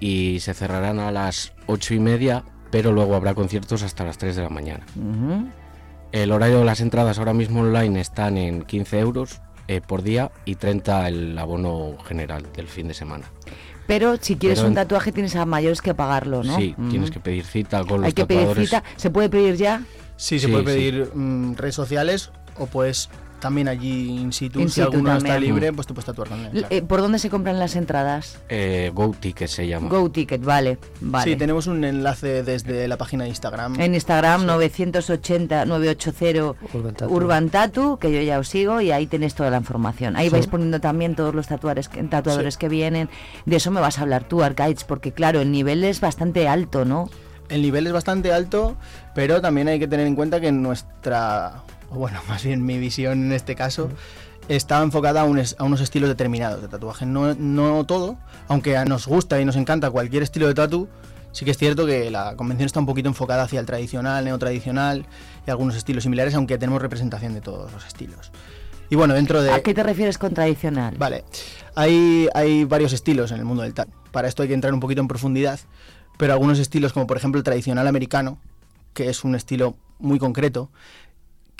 y 0.00 0.40
se 0.40 0.52
cerrarán 0.52 0.98
a 0.98 1.10
las 1.10 1.54
8 1.66 1.94
y 1.94 2.00
media, 2.00 2.44
pero 2.70 2.92
luego 2.92 3.14
habrá 3.14 3.34
conciertos 3.34 3.82
hasta 3.82 4.04
las 4.04 4.18
3 4.18 4.36
de 4.36 4.42
la 4.42 4.48
mañana. 4.50 4.84
El 6.12 6.30
horario 6.32 6.58
de 6.60 6.64
las 6.64 6.80
entradas 6.80 7.18
ahora 7.18 7.32
mismo 7.32 7.60
online 7.62 8.00
están 8.00 8.36
en 8.38 8.62
15 8.62 8.98
euros. 9.00 9.40
eh, 9.68 9.80
por 9.80 10.02
día 10.02 10.32
y 10.44 10.56
30 10.56 11.06
el 11.08 11.38
abono 11.38 11.96
general 12.04 12.44
del 12.54 12.66
fin 12.66 12.88
de 12.88 12.94
semana. 12.94 13.24
Pero 13.86 14.16
si 14.20 14.34
quieres 14.36 14.58
Pero 14.58 14.68
un 14.68 14.74
tatuaje 14.74 15.12
tienes 15.12 15.36
a 15.36 15.46
mayores 15.46 15.80
que 15.80 15.94
pagarlo, 15.94 16.42
¿no? 16.42 16.56
Sí, 16.56 16.74
Mm. 16.76 16.90
tienes 16.90 17.10
que 17.12 17.20
pedir 17.20 17.44
cita 17.44 17.78
con 17.84 18.00
los 18.00 18.06
Hay 18.08 18.12
que 18.12 18.26
pedir 18.26 18.48
cita. 18.56 18.82
¿Se 18.96 19.08
puede 19.10 19.30
pedir 19.30 19.54
ya? 19.56 19.82
Sí, 20.16 20.40
se 20.40 20.46
Sí, 20.46 20.52
puede 20.52 20.64
sí. 20.64 20.70
pedir 20.72 21.10
mm, 21.14 21.54
redes 21.54 21.76
sociales 21.76 22.32
o 22.58 22.66
pues 22.66 23.08
también 23.42 23.68
allí 23.68 24.18
in 24.20 24.32
situ. 24.32 24.58
In 24.60 24.68
si 24.70 24.76
situ 24.76 24.86
alguno 24.92 25.16
está 25.18 25.28
también. 25.34 25.54
libre, 25.54 25.72
pues 25.74 25.86
te 25.86 25.92
puedes 25.92 26.06
tatuar 26.06 26.28
con 26.28 26.38
él. 26.40 26.46
L- 26.46 26.60
claro. 26.60 26.66
eh, 26.74 26.80
¿Por 26.82 27.00
dónde 27.02 27.18
se 27.18 27.28
compran 27.28 27.58
las 27.58 27.76
entradas? 27.76 28.38
Eh, 28.48 28.90
Go 28.94 29.14
Ticket 29.18 29.48
se 29.48 29.66
llama. 29.66 29.88
Go 29.90 30.10
Ticket, 30.10 30.42
vale. 30.42 30.78
vale. 31.02 31.30
Sí, 31.30 31.36
tenemos 31.36 31.66
un 31.66 31.84
enlace 31.84 32.42
desde 32.42 32.88
la 32.88 32.96
página 32.96 33.24
de 33.24 33.30
Instagram. 33.30 33.78
En 33.78 33.94
Instagram 33.94 34.46
980 34.46 35.66
980 35.66 36.54
Urban 37.08 37.50
Tattoo, 37.50 37.98
que 37.98 38.12
yo 38.12 38.22
ya 38.22 38.38
os 38.38 38.48
sigo 38.48 38.80
y 38.80 38.90
ahí 38.92 39.06
tenéis 39.06 39.34
toda 39.34 39.50
la 39.50 39.58
información. 39.58 40.16
Ahí 40.16 40.26
Sí. 40.28 40.32
vais 40.32 40.46
poniendo 40.46 40.80
también 40.80 41.14
todos 41.14 41.34
los 41.34 41.48
tatuadores, 41.48 41.88
que- 41.88 42.02
tatuadores 42.04 42.56
que 42.56 42.68
vienen. 42.68 43.08
De 43.44 43.56
eso 43.56 43.70
me 43.70 43.80
vas 43.80 43.98
a 43.98 44.02
hablar 44.02 44.24
tú, 44.24 44.42
Arcaids, 44.42 44.84
porque 44.84 45.12
claro, 45.12 45.40
el 45.40 45.50
nivel 45.50 45.84
es 45.84 46.00
bastante 46.00 46.48
alto, 46.48 46.84
¿no? 46.84 47.10
El 47.48 47.60
nivel 47.62 47.86
es 47.86 47.92
bastante 47.92 48.32
alto, 48.32 48.76
pero 49.14 49.40
también 49.42 49.68
hay 49.68 49.78
que 49.78 49.86
tener 49.88 50.06
en 50.06 50.14
cuenta 50.14 50.40
que 50.40 50.50
nuestra, 50.52 51.62
o 51.92 51.96
bueno, 51.98 52.20
más 52.28 52.42
bien 52.44 52.64
mi 52.64 52.78
visión 52.78 53.26
en 53.26 53.32
este 53.32 53.54
caso, 53.54 53.90
está 54.48 54.82
enfocada 54.82 55.20
a, 55.20 55.24
un 55.24 55.38
es- 55.38 55.56
a 55.58 55.64
unos 55.64 55.80
estilos 55.80 56.08
determinados 56.08 56.60
de 56.62 56.68
tatuaje. 56.68 57.06
No, 57.06 57.34
no 57.34 57.84
todo, 57.84 58.16
aunque 58.48 58.76
nos 58.86 59.06
gusta 59.06 59.40
y 59.40 59.44
nos 59.44 59.56
encanta 59.56 59.90
cualquier 59.90 60.22
estilo 60.22 60.48
de 60.48 60.54
tatu, 60.54 60.88
sí 61.32 61.44
que 61.44 61.50
es 61.52 61.58
cierto 61.58 61.86
que 61.86 62.10
la 62.10 62.34
convención 62.36 62.66
está 62.66 62.80
un 62.80 62.86
poquito 62.86 63.08
enfocada 63.08 63.44
hacia 63.44 63.60
el 63.60 63.66
tradicional, 63.66 64.24
neotradicional 64.24 65.06
y 65.46 65.50
algunos 65.50 65.76
estilos 65.76 66.02
similares, 66.02 66.34
aunque 66.34 66.58
tenemos 66.58 66.82
representación 66.82 67.34
de 67.34 67.40
todos 67.40 67.72
los 67.72 67.86
estilos. 67.86 68.30
Y 68.90 68.96
bueno, 68.96 69.14
dentro 69.14 69.40
de... 69.42 69.50
¿A 69.50 69.62
qué 69.62 69.72
te 69.72 69.82
refieres 69.82 70.18
con 70.18 70.34
tradicional? 70.34 70.96
Vale, 70.98 71.24
hay, 71.74 72.28
hay 72.34 72.64
varios 72.64 72.92
estilos 72.92 73.30
en 73.32 73.38
el 73.38 73.44
mundo 73.46 73.62
del 73.62 73.72
tatu. 73.72 73.90
Para 74.10 74.28
esto 74.28 74.42
hay 74.42 74.48
que 74.48 74.54
entrar 74.54 74.74
un 74.74 74.80
poquito 74.80 75.00
en 75.00 75.08
profundidad, 75.08 75.58
pero 76.18 76.34
algunos 76.34 76.58
estilos, 76.58 76.92
como 76.92 77.06
por 77.06 77.16
ejemplo 77.16 77.38
el 77.38 77.44
tradicional 77.44 77.88
americano, 77.88 78.38
que 78.92 79.08
es 79.08 79.24
un 79.24 79.34
estilo 79.34 79.76
muy 79.98 80.18
concreto, 80.18 80.68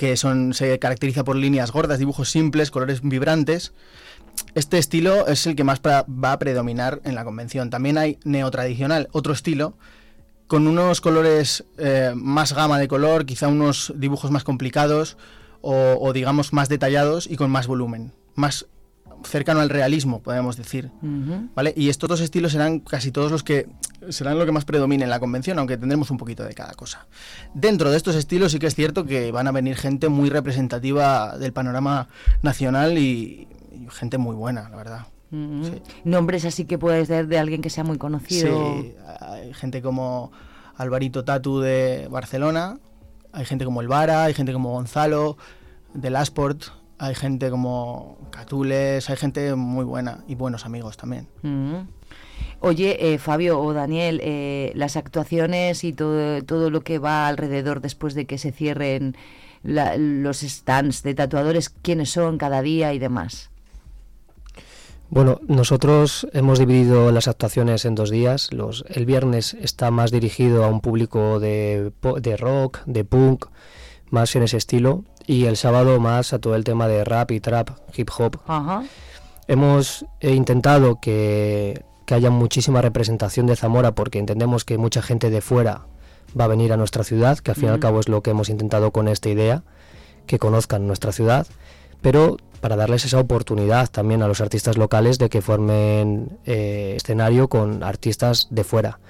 que 0.02 0.16
son, 0.16 0.52
se 0.52 0.80
caracteriza 0.80 1.22
por 1.22 1.36
líneas 1.36 1.70
gordas, 1.70 2.00
dibujos 2.00 2.28
simples, 2.28 2.72
colores 2.72 3.02
vibrantes. 3.02 3.72
Este 4.56 4.78
estilo 4.78 5.28
es 5.28 5.46
el 5.46 5.54
que 5.54 5.62
más 5.62 5.80
va 5.80 6.32
a 6.32 6.38
predominar 6.40 7.00
en 7.04 7.14
la 7.14 7.22
convención. 7.22 7.70
También 7.70 7.96
hay 7.98 8.18
neotradicional, 8.24 9.08
otro 9.12 9.32
estilo, 9.32 9.74
con 10.48 10.66
unos 10.66 11.00
colores 11.00 11.66
eh, 11.78 12.14
más 12.16 12.52
gama 12.52 12.80
de 12.80 12.88
color, 12.88 13.26
quizá 13.26 13.46
unos 13.46 13.92
dibujos 13.94 14.32
más 14.32 14.42
complicados 14.42 15.18
o, 15.60 15.96
o 16.00 16.12
digamos 16.12 16.52
más 16.52 16.68
detallados 16.68 17.28
y 17.28 17.36
con 17.36 17.52
más 17.52 17.68
volumen, 17.68 18.12
más 18.34 18.66
cercano 19.24 19.60
al 19.60 19.70
realismo, 19.70 20.20
podemos 20.20 20.56
decir. 20.56 20.90
¿Vale? 21.54 21.72
Y 21.76 21.88
estos 21.88 22.08
dos 22.08 22.20
estilos 22.20 22.52
serán 22.52 22.80
casi 22.80 23.10
todos 23.10 23.30
los 23.30 23.42
que 23.42 23.68
serán 24.10 24.38
lo 24.38 24.46
que 24.46 24.52
más 24.52 24.64
predomine 24.64 25.04
en 25.04 25.10
la 25.10 25.20
convención, 25.20 25.58
aunque 25.58 25.76
tendremos 25.76 26.10
un 26.10 26.16
poquito 26.16 26.44
de 26.44 26.54
cada 26.54 26.74
cosa. 26.74 27.06
Dentro 27.54 27.90
de 27.90 27.96
estos 27.96 28.16
estilos 28.16 28.52
sí 28.52 28.58
que 28.58 28.66
es 28.66 28.74
cierto 28.74 29.04
que 29.04 29.32
van 29.32 29.46
a 29.46 29.52
venir 29.52 29.76
gente 29.76 30.08
muy 30.08 30.28
representativa 30.30 31.38
del 31.38 31.52
panorama 31.52 32.08
nacional 32.42 32.98
y, 32.98 33.48
y 33.72 33.88
gente 33.90 34.18
muy 34.18 34.34
buena, 34.34 34.68
la 34.68 34.76
verdad. 34.76 35.06
Nombres 36.04 36.44
así 36.44 36.66
que 36.66 36.76
puedes 36.78 37.08
ser 37.08 37.26
de 37.26 37.38
alguien 37.38 37.62
que 37.62 37.70
sea 37.70 37.84
muy 37.84 37.96
conocido. 37.96 38.82
Sí, 38.82 38.94
hay 39.18 39.54
gente 39.54 39.80
como 39.80 40.30
Alvarito 40.76 41.24
Tatu 41.24 41.60
de 41.60 42.06
Barcelona, 42.10 42.78
hay 43.32 43.46
gente 43.46 43.64
como 43.64 43.80
El 43.80 43.88
Vara, 43.88 44.24
hay 44.24 44.34
gente 44.34 44.52
como 44.52 44.72
Gonzalo 44.72 45.38
de 45.94 46.10
Lasport, 46.10 46.64
hay 47.02 47.14
gente 47.14 47.50
como 47.50 48.16
Catules, 48.30 49.10
hay 49.10 49.16
gente 49.16 49.54
muy 49.54 49.84
buena 49.84 50.24
y 50.28 50.34
buenos 50.36 50.64
amigos 50.66 50.96
también. 50.96 51.26
Oye, 52.60 53.12
eh, 53.12 53.18
Fabio 53.18 53.60
o 53.60 53.72
Daniel, 53.72 54.20
eh, 54.22 54.70
las 54.76 54.96
actuaciones 54.96 55.82
y 55.82 55.92
todo, 55.92 56.42
todo 56.44 56.70
lo 56.70 56.82
que 56.82 56.98
va 56.98 57.26
alrededor 57.26 57.80
después 57.80 58.14
de 58.14 58.26
que 58.26 58.38
se 58.38 58.52
cierren 58.52 59.16
la- 59.64 59.96
los 59.96 60.40
stands 60.42 61.02
de 61.02 61.14
tatuadores, 61.14 61.70
quiénes 61.70 62.10
son 62.10 62.38
cada 62.38 62.62
día 62.62 62.92
y 62.94 62.98
demás. 63.00 63.50
Bueno, 65.10 65.40
nosotros 65.46 66.26
hemos 66.32 66.58
dividido 66.58 67.12
las 67.12 67.28
actuaciones 67.28 67.84
en 67.84 67.94
dos 67.94 68.10
días. 68.10 68.50
Los, 68.52 68.84
el 68.88 69.04
viernes 69.06 69.54
está 69.54 69.90
más 69.90 70.10
dirigido 70.10 70.64
a 70.64 70.68
un 70.68 70.80
público 70.80 71.38
de, 71.38 71.92
po- 72.00 72.18
de 72.20 72.36
rock, 72.36 72.78
de 72.86 73.04
punk, 73.04 73.46
más 74.12 74.36
en 74.36 74.44
ese 74.44 74.56
estilo. 74.56 75.04
Y 75.26 75.46
el 75.46 75.56
sábado 75.56 75.98
más 75.98 76.32
a 76.32 76.38
todo 76.38 76.54
el 76.54 76.64
tema 76.64 76.86
de 76.86 77.04
rap 77.04 77.30
y 77.32 77.40
trap, 77.40 77.70
hip 77.94 78.10
hop. 78.16 78.38
Ajá. 78.46 78.84
Hemos 79.48 80.06
eh, 80.20 80.34
intentado 80.34 81.00
que, 81.00 81.84
que 82.06 82.14
haya 82.14 82.30
muchísima 82.30 82.80
representación 82.80 83.46
de 83.46 83.56
Zamora 83.56 83.92
porque 83.94 84.18
entendemos 84.18 84.64
que 84.64 84.78
mucha 84.78 85.02
gente 85.02 85.30
de 85.30 85.40
fuera 85.40 85.86
va 86.38 86.44
a 86.44 86.48
venir 86.48 86.72
a 86.72 86.76
nuestra 86.76 87.04
ciudad, 87.04 87.38
que 87.38 87.50
al 87.50 87.56
fin 87.56 87.66
y 87.66 87.72
al 87.72 87.80
cabo 87.80 88.00
es 88.00 88.08
lo 88.08 88.22
que 88.22 88.30
hemos 88.30 88.48
intentado 88.48 88.90
con 88.90 89.08
esta 89.08 89.28
idea, 89.28 89.62
que 90.26 90.38
conozcan 90.38 90.86
nuestra 90.86 91.12
ciudad, 91.12 91.46
pero 92.00 92.36
para 92.60 92.76
darles 92.76 93.04
esa 93.04 93.18
oportunidad 93.18 93.90
también 93.90 94.22
a 94.22 94.28
los 94.28 94.40
artistas 94.40 94.76
locales 94.76 95.18
de 95.18 95.28
que 95.28 95.42
formen 95.42 96.38
eh, 96.46 96.94
escenario 96.96 97.48
con 97.48 97.82
artistas 97.82 98.46
de 98.50 98.64
fuera. 98.64 99.00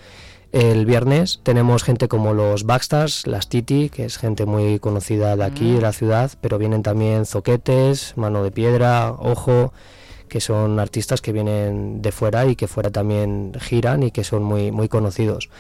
El 0.52 0.84
viernes 0.84 1.40
tenemos 1.42 1.82
gente 1.82 2.08
como 2.08 2.34
los 2.34 2.64
Backstars, 2.64 3.26
las 3.26 3.48
Titi, 3.48 3.88
que 3.88 4.04
es 4.04 4.18
gente 4.18 4.44
muy 4.44 4.78
conocida 4.78 5.34
de 5.34 5.44
aquí, 5.44 5.72
de 5.72 5.80
la 5.80 5.92
ciudad, 5.92 6.30
pero 6.42 6.58
vienen 6.58 6.82
también 6.82 7.24
Zoquetes, 7.24 8.12
Mano 8.16 8.44
de 8.44 8.50
Piedra, 8.50 9.12
Ojo, 9.12 9.72
que 10.32 10.40
son 10.40 10.80
artistas 10.80 11.20
que 11.20 11.30
vienen 11.30 12.00
de 12.00 12.10
fuera 12.10 12.46
y 12.46 12.56
que 12.56 12.66
fuera 12.66 12.90
también 12.90 13.52
giran 13.60 14.02
y 14.02 14.10
que 14.12 14.24
son 14.24 14.42
muy, 14.42 14.72
muy 14.72 14.88
conocidos. 14.88 15.50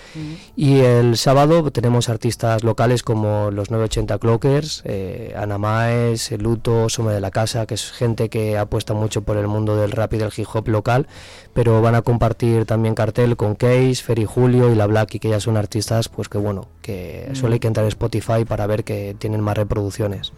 Y 0.56 0.78
el 0.80 1.18
sábado 1.18 1.70
tenemos 1.70 2.08
artistas 2.08 2.64
locales 2.64 3.02
como 3.02 3.50
los 3.50 3.70
980 3.70 4.16
Clockers, 4.18 4.80
eh, 4.86 5.34
Ana 5.36 5.58
Maes, 5.58 6.32
Luto, 6.40 6.88
Soma 6.88 7.12
de 7.12 7.20
la 7.20 7.30
Casa, 7.30 7.66
que 7.66 7.74
es 7.74 7.92
gente 7.92 8.30
que 8.30 8.56
apuesta 8.56 8.94
mucho 8.94 9.20
por 9.20 9.36
el 9.36 9.46
mundo 9.46 9.76
del 9.76 9.90
rap 9.92 10.14
y 10.14 10.16
del 10.16 10.32
hip 10.34 10.46
hop 10.54 10.66
local, 10.68 11.06
pero 11.52 11.82
van 11.82 11.94
a 11.94 12.00
compartir 12.00 12.64
también 12.64 12.94
cartel 12.94 13.36
con 13.36 13.54
Case, 13.56 13.96
Ferry 13.96 14.24
Julio 14.24 14.72
y 14.72 14.74
La 14.74 14.86
Blacky, 14.86 15.18
que 15.18 15.28
ya 15.28 15.38
son 15.38 15.58
artistas 15.58 16.08
pues 16.08 16.30
que 16.30 16.38
bueno, 16.38 16.66
que 16.80 17.28
Mm. 17.30 17.34
solo 17.36 17.52
hay 17.52 17.60
que 17.60 17.66
entrar 17.68 17.84
en 17.84 17.88
Spotify 17.88 18.46
para 18.48 18.66
ver 18.66 18.84
que 18.84 19.14
tienen 19.18 19.42
más 19.42 19.58
reproducciones 19.58 20.32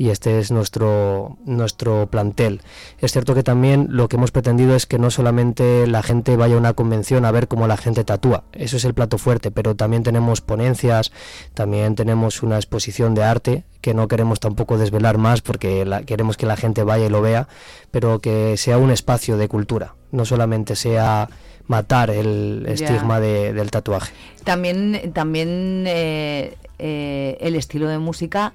y 0.00 0.08
este 0.08 0.38
es 0.38 0.50
nuestro, 0.50 1.36
nuestro 1.44 2.06
plantel. 2.06 2.62
Es 3.00 3.12
cierto 3.12 3.34
que 3.34 3.42
también 3.42 3.88
lo 3.90 4.08
que 4.08 4.16
hemos 4.16 4.30
pretendido 4.30 4.74
es 4.74 4.86
que 4.86 4.98
no 4.98 5.10
solamente 5.10 5.86
la 5.86 6.02
gente 6.02 6.36
vaya 6.36 6.54
a 6.54 6.58
una 6.58 6.72
convención 6.72 7.26
a 7.26 7.30
ver 7.30 7.48
cómo 7.48 7.66
la 7.66 7.76
gente 7.76 8.02
tatúa, 8.02 8.44
eso 8.52 8.78
es 8.78 8.86
el 8.86 8.94
plato 8.94 9.18
fuerte, 9.18 9.50
pero 9.50 9.76
también 9.76 10.02
tenemos 10.02 10.40
ponencias, 10.40 11.12
también 11.52 11.96
tenemos 11.96 12.42
una 12.42 12.56
exposición 12.56 13.14
de 13.14 13.24
arte 13.24 13.64
que 13.82 13.92
no 13.92 14.08
queremos 14.08 14.40
tampoco 14.40 14.78
desvelar 14.78 15.18
más 15.18 15.42
porque 15.42 15.84
la- 15.84 16.02
queremos 16.02 16.38
que 16.38 16.46
la 16.46 16.56
gente 16.56 16.82
vaya 16.82 17.04
y 17.04 17.10
lo 17.10 17.20
vea, 17.20 17.46
pero 17.90 18.20
que 18.20 18.56
sea 18.56 18.78
un 18.78 18.90
espacio 18.90 19.36
de 19.36 19.48
cultura, 19.48 19.96
no 20.12 20.24
solamente 20.24 20.76
sea 20.76 21.28
matar 21.66 22.08
el 22.08 22.64
estigma 22.68 23.20
de- 23.20 23.52
del 23.52 23.70
tatuaje. 23.70 24.14
También, 24.44 25.12
también 25.12 25.84
eh, 25.86 26.54
eh, 26.78 27.36
el 27.42 27.54
estilo 27.54 27.86
de 27.86 27.98
música 27.98 28.54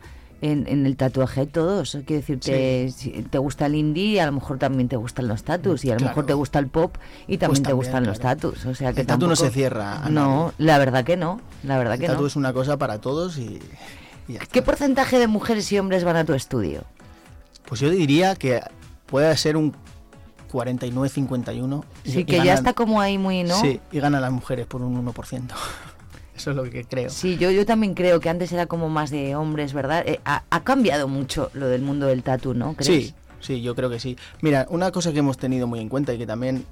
en, 0.51 0.67
en 0.67 0.85
el 0.85 0.95
tatuaje 0.97 1.45
todos. 1.45 1.91
Quiero 2.05 2.21
decirte, 2.21 2.89
si 2.91 3.09
te 3.29 3.37
gusta 3.37 3.65
el 3.65 3.75
indie, 3.75 4.19
a 4.21 4.25
lo 4.25 4.31
mejor 4.33 4.57
también 4.59 4.87
te 4.87 4.95
gustan 4.95 5.27
los 5.27 5.43
tatus, 5.43 5.83
y 5.85 5.89
a 5.89 5.93
lo 5.93 5.97
Claro. 5.99 6.11
mejor 6.11 6.25
te 6.25 6.33
gusta 6.33 6.59
el 6.59 6.67
pop 6.67 6.95
y 7.27 7.37
también 7.37 7.39
te 7.39 7.47
Pues 7.47 7.61
también, 7.63 7.75
gustan 7.77 8.05
los 8.05 8.19
tatus. 8.19 8.65
O 8.65 8.75
sea 8.75 8.93
que 8.93 9.01
El 9.01 9.07
tatu 9.07 9.27
no 9.27 9.35
se 9.35 9.49
cierra 9.49 10.07
No, 10.09 10.53
la 10.57 10.77
verdad 10.77 11.03
que 11.03 11.17
no. 11.17 11.41
La 11.63 11.77
verdad 11.77 11.95
El 11.95 12.01
que 12.01 12.07
tatu 12.07 12.21
no. 12.21 12.27
es 12.27 12.35
una 12.35 12.53
cosa 12.53 12.77
para 12.77 12.99
todos 13.01 13.37
y, 13.37 13.59
y 14.27 14.33
ya. 14.33 14.39
¿Qué 14.51 14.61
porcentaje 14.61 15.19
de 15.19 15.27
mujeres 15.27 15.71
y 15.71 15.79
hombres 15.79 16.03
van 16.03 16.15
a 16.17 16.25
tu 16.25 16.33
estudio? 16.33 16.83
Pues 17.67 17.81
yo 17.81 17.89
diría 17.89 18.35
que 18.35 18.61
puede 19.07 19.35
ser 19.37 19.57
un 19.57 19.73
49-51. 20.51 21.83
y- 22.03 22.11
Sí, 22.11 22.19
y 22.19 22.25
que 22.25 22.37
ya 22.37 22.43
ganan- 22.43 22.57
está 22.57 22.73
como 22.73 23.01
ahí 23.01 23.17
muy, 23.17 23.43
¿no? 23.43 23.59
Sí, 23.59 23.79
y 23.91 23.99
ganan 23.99 24.21
las 24.21 24.31
mujeres 24.31 24.65
por 24.67 24.81
un 24.81 24.95
1%. 24.95 25.53
Eso 26.35 26.51
es 26.51 26.55
lo 26.57 26.63
que 26.63 26.83
creo. 26.83 27.09
Sí, 27.09 27.37
yo, 27.37 27.49
yo 27.51 27.65
también 27.65 27.93
creo 27.93 28.19
que 28.19 28.29
antes 28.29 28.51
era 28.51 28.65
como 28.65 28.89
más 28.89 29.09
de 29.09 29.35
hombres, 29.35 29.73
¿verdad? 29.73 30.03
Eh, 30.05 30.19
ha, 30.25 30.43
ha 30.49 30.63
cambiado 30.63 31.07
mucho 31.07 31.49
lo 31.53 31.67
del 31.67 31.81
mundo 31.81 32.07
del 32.07 32.23
tatu, 32.23 32.53
¿no? 32.53 32.73
¿Crees? 32.75 33.07
Sí, 33.07 33.13
sí, 33.39 33.61
yo 33.61 33.73
creo 33.75 33.89
que 33.89 33.99
sí. 33.99 34.17
Mira, 34.41 34.65
una 34.69 34.91
cosa 34.91 35.13
que 35.13 35.19
hemos 35.19 35.37
tenido 35.37 35.65
muy 35.67 35.79
en 35.79 35.87
cuenta 35.89 36.13
y 36.13 36.17
que 36.17 36.27
también, 36.27 36.65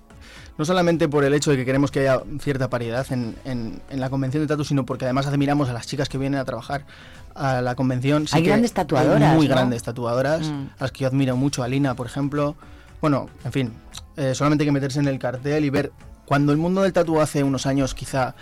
no 0.58 0.66
solamente 0.66 1.08
por 1.08 1.24
el 1.24 1.34
hecho 1.34 1.52
de 1.52 1.58
que 1.58 1.66
queremos 1.66 1.92
que 1.92 2.02
haya 2.02 2.22
cierta 2.42 2.70
paridad 2.70 3.06
en, 3.12 3.36
en- 3.46 3.82
en 3.90 4.00
la 4.02 4.10
convención 4.10 4.44
de 4.44 4.48
tatu, 4.48 4.66
sino 4.66 4.86
porque 4.86 5.06
además 5.06 5.28
admiramos 5.28 5.70
a 5.70 5.74
las 5.74 5.88
chicas 5.88 6.10
que 6.10 6.18
vienen 6.18 6.40
a 6.40 6.46
trabajar 6.46 6.86
a 7.34 7.62
la 7.62 7.76
convención. 7.76 8.28
Sí 8.28 8.36
Hay 8.38 8.44
que 8.44 8.50
grandes 8.50 8.74
tatuadoras, 8.74 9.30
Hay 9.32 9.38
muy 9.38 9.48
¿no? 9.48 9.56
grandes 9.56 9.82
tatuadoras, 9.84 10.50
Mm. 10.50 10.66
a 10.78 10.82
las 10.82 10.92
que 10.92 11.00
yo 11.04 11.08
admiro 11.08 11.36
mucho, 11.38 11.64
a 11.64 11.68
Lina, 11.70 11.96
por 11.96 12.06
ejemplo. 12.06 12.56
Bueno, 13.02 13.28
en 13.46 13.52
fin, 13.52 13.74
eh, 14.18 14.36
solamente 14.36 14.64
hay 14.64 14.68
que 14.68 14.72
meterse 14.74 15.00
en 15.00 15.08
el 15.08 15.20
cartel 15.20 15.64
y 15.66 15.70
ver. 15.70 15.92
Cuando 16.26 16.54
el 16.54 16.58
mundo 16.58 16.84
del 16.84 16.94
tatu 16.94 17.20
hace 17.20 17.44
unos 17.44 17.66
años 17.66 17.94
quizá 17.94 18.34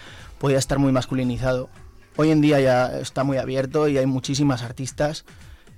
podía 0.42 0.58
estar 0.58 0.80
muy 0.80 0.92
masculinizado, 0.92 1.70
hoy 2.18 2.32
en 2.32 2.42
día 2.42 2.60
ya 2.60 3.00
está 3.00 3.24
muy 3.24 3.38
abierto 3.38 3.88
y 3.88 4.00
hay 4.00 4.08
muchísimas 4.08 4.64
artistas 4.64 5.24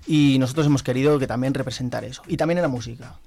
y 0.07 0.37
nosotros 0.39 0.65
hemos 0.67 0.83
querido 0.83 1.19
que 1.19 1.27
también 1.27 1.53
representar 1.53 2.05
eso. 2.05 2.21
Y 2.27 2.37
también 2.37 2.59
en 2.59 2.61
la 2.61 2.69
música. 2.69 3.19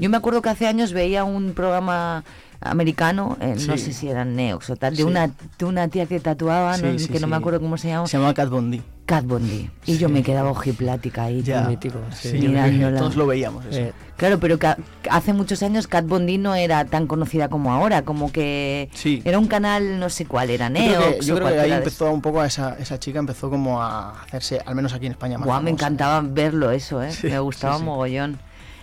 Yo 0.00 0.10
me 0.10 0.16
acuerdo 0.16 0.42
que 0.42 0.48
hace 0.48 0.66
años 0.66 0.92
veía 0.92 1.22
un 1.22 1.54
programa 1.54 2.24
americano, 2.64 3.36
eh, 3.40 3.54
no 3.66 3.76
sé 3.78 3.92
si 3.92 4.08
eran 4.08 4.34
Neox 4.36 4.70
o 4.70 4.76
tal, 4.76 4.92
de 4.96 5.02
Sí. 5.02 5.08
una, 5.08 5.28
de 5.58 5.64
una 5.64 5.88
tía 5.88 6.06
que 6.06 6.18
tatuaba, 6.20 6.76
no- 6.78 6.92
Sí, 6.98 7.06
sí, 7.06 7.08
que 7.12 7.20
no 7.20 7.26
me 7.26 7.36
acuerdo 7.36 7.60
cómo 7.60 7.76
se 7.76 7.88
llama. 7.88 8.06
Se 8.06 8.16
llama 8.18 8.34
Cat 8.34 8.48
Bondi. 8.48 8.82
Cat 9.06 9.24
Bondi. 9.26 9.68
Y 9.84 9.98
yo 9.98 10.08
me 10.08 10.22
quedaba 10.22 10.50
ojiplática 10.50 11.24
ahí, 11.24 11.42
Ya. 11.42 11.68
tío, 11.78 11.92
mirándola. 12.32 12.98
Todos 12.98 13.16
lo 13.16 13.26
veíamos, 13.26 13.64
eso. 13.66 13.92
Claro, 14.16 14.38
pero 14.38 14.58
que 14.58 14.74
hace 15.10 15.32
muchos 15.32 15.62
años 15.62 15.86
Cat 15.88 16.06
Bondi 16.06 16.38
no 16.38 16.54
era 16.54 16.84
tan 16.86 17.06
conocida 17.06 17.48
como 17.48 17.72
ahora, 17.72 18.02
como 18.02 18.32
que 18.32 18.88
Sí. 18.94 19.20
era 19.24 19.38
un 19.38 19.46
canal, 19.46 19.98
no 19.98 20.08
sé 20.08 20.24
cuál 20.24 20.50
era, 20.50 20.68
Yo 20.68 20.74
creo 20.74 21.00
Neox 21.00 21.16
que, 21.18 21.26
yo 21.26 21.34
creo 21.36 21.48
que 21.48 21.60
ahí 21.60 21.72
empezó 21.72 22.10
un 22.12 22.22
poco 22.22 22.40
a 22.40 22.46
esa, 22.46 22.76
esa 22.78 22.98
chica 22.98 23.18
empezó 23.18 23.50
como 23.50 23.82
a 23.82 24.22
hacerse, 24.22 24.60
al 24.64 24.74
menos 24.74 24.94
aquí 24.94 25.06
en 25.06 25.12
España, 25.12 25.36
más 25.36 25.46
Buah, 25.46 25.60
me 25.60 25.70
encantaba 25.70 26.22
verlo 26.22 26.70
eso, 26.70 27.02
¿eh? 27.02 27.10
Me 27.24 27.38
gustaba 27.40 27.78
mogollón. 27.78 28.38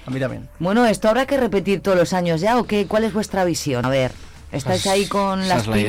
A 0.06 0.10
mí 0.12 0.20
también. 0.20 0.50
Bueno, 0.60 0.86
¿esto 0.86 1.10
habrá 1.10 1.26
que 1.26 1.38
repetir 1.38 1.82
todos 1.82 1.98
los 1.98 2.14
años 2.14 2.42
ya 2.42 2.58
o 2.58 2.64
qué? 2.66 2.88
¿Cuál 2.88 3.04
es 3.04 3.14
vuestra 3.14 3.44
visión? 3.46 3.86
A 3.86 3.90
ver, 3.90 4.12
¿estáis 4.52 4.82
Pues 4.84 4.88
ahí 4.88 5.06
con 5.06 5.42
esa 5.42 5.48
las 5.56 5.62
es 5.64 5.68
la 5.68 5.74
pilas? 5.76 5.88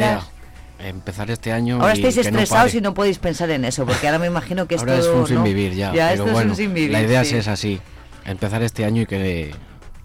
idea. 0.79 0.89
Empezar 0.89 1.31
este 1.31 1.53
año. 1.53 1.77
Ahora 1.81 1.95
y 1.95 1.99
estáis 2.05 2.17
no 2.17 2.23
estresados 2.23 2.75
y 2.75 2.81
no 2.81 2.93
podéis 2.93 3.19
pensar 3.19 3.51
en 3.51 3.65
eso, 3.65 3.87
porque 3.87 4.07
ahora 4.09 4.19
me 4.19 4.27
imagino 4.27 4.67
que 4.67 4.75
Ahora 4.77 4.95
esto 4.99 5.11
es 5.13 5.17
un 5.21 5.27
sin 5.29 5.37
¿no? 5.37 5.43
vivir 5.45 5.75
ya. 5.75 5.95
Ya, 5.95 6.09
pero 6.11 6.25
esto 6.25 6.33
bueno, 6.33 6.53
es 6.53 6.59
un 6.59 6.65
sin 6.65 6.75
vivir. 6.75 6.91
la 6.91 7.03
idea 7.03 7.25
sí. 7.25 7.37
es 7.37 7.47
así. 7.49 7.81
Empezar 8.25 8.63
este 8.63 8.85
año 8.85 9.03
y 9.03 9.07
que, 9.07 9.55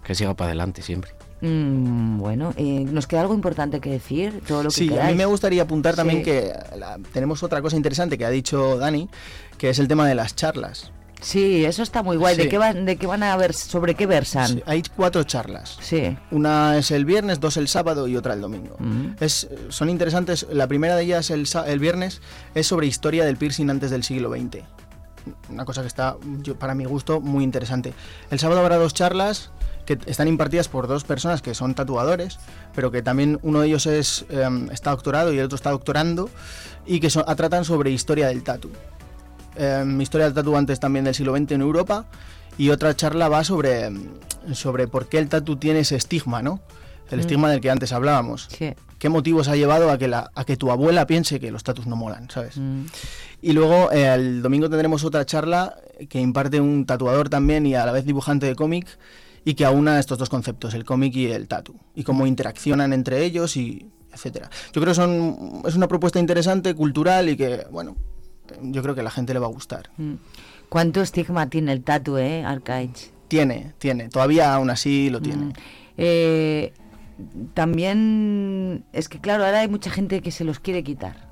que 0.03 0.15
siga 0.15 0.33
para 0.35 0.49
adelante 0.49 0.81
siempre. 0.83 1.11
Mm, 1.41 2.17
bueno, 2.19 2.53
eh, 2.57 2.85
nos 2.89 3.05
queda 3.07 3.21
algo 3.21 3.33
importante 3.35 3.79
que 3.79 3.89
decir, 3.91 4.41
todo 4.47 4.63
lo 4.63 4.69
que 4.69 4.75
Sí, 4.75 4.97
a 4.97 5.05
mí 5.05 5.13
me 5.15 5.25
gustaría 5.25 5.63
apuntar 5.63 5.95
también 5.95 6.19
Sí. 6.19 6.25
que 6.25 6.53
la- 6.77 6.97
tenemos 7.13 7.43
otra 7.43 7.61
cosa 7.61 7.75
interesante 7.75 8.17
que 8.17 8.25
ha 8.25 8.29
dicho 8.29 8.77
Dani, 8.77 9.07
que 9.57 9.69
es 9.69 9.79
el 9.79 9.87
tema 9.87 10.07
de 10.07 10.15
las 10.15 10.35
charlas. 10.35 10.91
Sí, 11.21 11.65
eso 11.65 11.81
está 11.83 12.03
muy 12.03 12.15
guay. 12.15 12.37
¿De 12.37 12.47
qué 12.47 12.57
van, 12.57 12.85
de 12.85 12.95
qué 12.97 13.07
van 13.07 13.23
a 13.23 13.35
ver, 13.37 13.53
sobre 13.53 13.95
qué 13.95 14.05
versan? 14.05 14.47
Sí, 14.47 14.63
hay 14.65 14.83
cuatro 14.95 15.23
charlas. 15.23 15.77
Sí. 15.81 16.15
Una 16.31 16.77
es 16.77 16.91
el 16.91 17.05
viernes, 17.05 17.39
dos 17.39 17.57
el 17.57 17.67
sábado 17.67 18.07
y 18.07 18.15
otra 18.15 18.33
el 18.33 18.41
domingo. 18.41 18.75
Mm. 18.79 19.13
Es, 19.19 19.47
son 19.69 19.89
interesantes. 19.89 20.45
La 20.51 20.67
primera 20.67 20.95
de 20.95 21.03
ellas, 21.03 21.29
el, 21.31 21.47
el 21.65 21.79
viernes, 21.79 22.21
es 22.53 22.67
sobre 22.67 22.87
historia 22.87 23.25
del 23.25 23.37
piercing 23.37 23.69
antes 23.69 23.89
del 23.89 24.03
siglo 24.03 24.29
XX. 24.31 24.63
Una 25.49 25.65
cosa 25.65 25.81
que 25.81 25.87
está, 25.87 26.15
yo, 26.41 26.57
para 26.57 26.75
mi 26.75 26.85
gusto, 26.85 27.19
muy 27.19 27.43
interesante. 27.43 27.93
El 28.29 28.39
sábado 28.39 28.61
habrá 28.61 28.77
dos 28.77 28.93
charlas 28.93 29.49
que 29.85 29.97
están 30.05 30.27
impartidas 30.27 30.67
por 30.67 30.87
dos 30.87 31.03
personas 31.03 31.41
que 31.41 31.53
son 31.55 31.73
tatuadores, 31.73 32.39
pero 32.75 32.91
que 32.91 33.01
también 33.01 33.39
uno 33.41 33.61
de 33.61 33.67
ellos 33.67 33.85
es, 33.87 34.25
em, 34.29 34.69
está 34.69 34.91
doctorado 34.91 35.33
y 35.33 35.39
el 35.39 35.45
otro 35.45 35.55
está 35.55 35.71
doctorando, 35.71 36.29
y 36.85 36.99
que 36.99 37.09
son- 37.09 37.25
tratan 37.37 37.63
sobre 37.65 37.89
historia 37.91 38.27
del 38.27 38.43
tatu. 38.43 38.69
Em, 39.57 39.99
historia 40.01 40.25
del 40.25 40.33
tatu 40.33 40.55
antes 40.55 40.79
también 40.79 41.05
del 41.05 41.15
siglo 41.15 41.35
XX 41.35 41.51
en 41.53 41.61
Europa, 41.61 42.05
y 42.57 42.69
otra 42.69 42.95
charla 42.95 43.27
va 43.29 43.43
sobre, 43.43 43.89
sobre 44.53 44.87
por 44.87 45.07
qué 45.07 45.19
el 45.19 45.29
tatu 45.29 45.57
tiene 45.57 45.79
ese 45.79 45.95
estigma, 45.95 46.41
¿no? 46.41 46.59
El 47.09 47.17
Mm. 47.17 47.21
estigma 47.21 47.49
del 47.51 47.61
que 47.61 47.69
antes 47.71 47.91
hablábamos. 47.93 48.47
Sí. 48.55 48.73
¿Qué 48.99 49.09
motivos 49.09 49.47
ha 49.47 49.55
llevado 49.55 49.91
a 49.91 49.97
que, 49.97 50.07
la, 50.07 50.31
a 50.33 50.43
que 50.43 50.57
tu 50.57 50.71
abuela 50.71 51.05
piense 51.05 51.39
que 51.39 51.51
los 51.51 51.63
tatus 51.63 51.85
no 51.85 51.95
molan, 51.95 52.29
¿sabes? 52.31 52.57
Mm. 52.57 52.85
Y 53.43 53.53
luego 53.53 53.91
eh, 53.91 54.07
el 54.13 54.41
domingo 54.41 54.69
tendremos 54.69 55.03
otra 55.03 55.23
charla 55.25 55.75
que 56.09 56.19
imparte 56.19 56.59
un 56.59 56.85
tatuador 56.85 57.29
también 57.29 57.65
y 57.67 57.75
a 57.75 57.85
la 57.85 57.91
vez 57.91 58.05
dibujante 58.05 58.47
de 58.47 58.55
cómic 58.55 58.87
y 59.45 59.53
que 59.53 59.65
aúna 59.65 59.99
estos 59.99 60.17
dos 60.17 60.29
conceptos, 60.29 60.73
el 60.73 60.83
cómic 60.83 61.15
y 61.15 61.27
el 61.27 61.47
tatu, 61.47 61.75
y 61.95 62.03
cómo 62.03 62.25
interaccionan 62.27 62.91
entre 62.91 63.23
ellos 63.23 63.55
y 63.55 63.87
etcétera. 64.11 64.49
Yo 64.73 64.81
creo 64.81 64.87
que 64.87 64.95
son, 64.95 65.61
es 65.65 65.75
una 65.75 65.87
propuesta 65.87 66.19
interesante, 66.19 66.73
cultural 66.73 67.29
y 67.29 67.37
que, 67.37 67.65
bueno, 67.71 67.95
yo 68.61 68.81
creo 68.81 68.95
que 68.95 69.01
a 69.01 69.03
la 69.03 69.11
gente 69.11 69.33
le 69.33 69.39
va 69.39 69.47
a 69.47 69.51
gustar. 69.51 69.89
Mm. 69.97 70.15
¿Cuánto 70.69 71.01
estigma 71.01 71.49
tiene 71.49 71.71
el 71.71 71.83
tatu, 71.83 72.17
eh, 72.17 72.43
Arcaich? 72.43 73.11
Tiene, 73.27 73.73
tiene, 73.77 74.09
todavía 74.09 74.53
aún 74.53 74.69
así 74.69 75.09
lo 75.09 75.21
tiene. 75.21 75.45
Mm. 75.45 75.53
Eh, 75.97 76.73
también 77.53 78.85
es 78.93 79.09
que 79.09 79.19
claro, 79.19 79.45
ahora 79.45 79.59
hay 79.59 79.67
mucha 79.67 79.89
gente 79.89 80.21
que 80.21 80.31
se 80.31 80.43
los 80.43 80.59
quiere 80.59 80.83
quitar. 80.83 81.26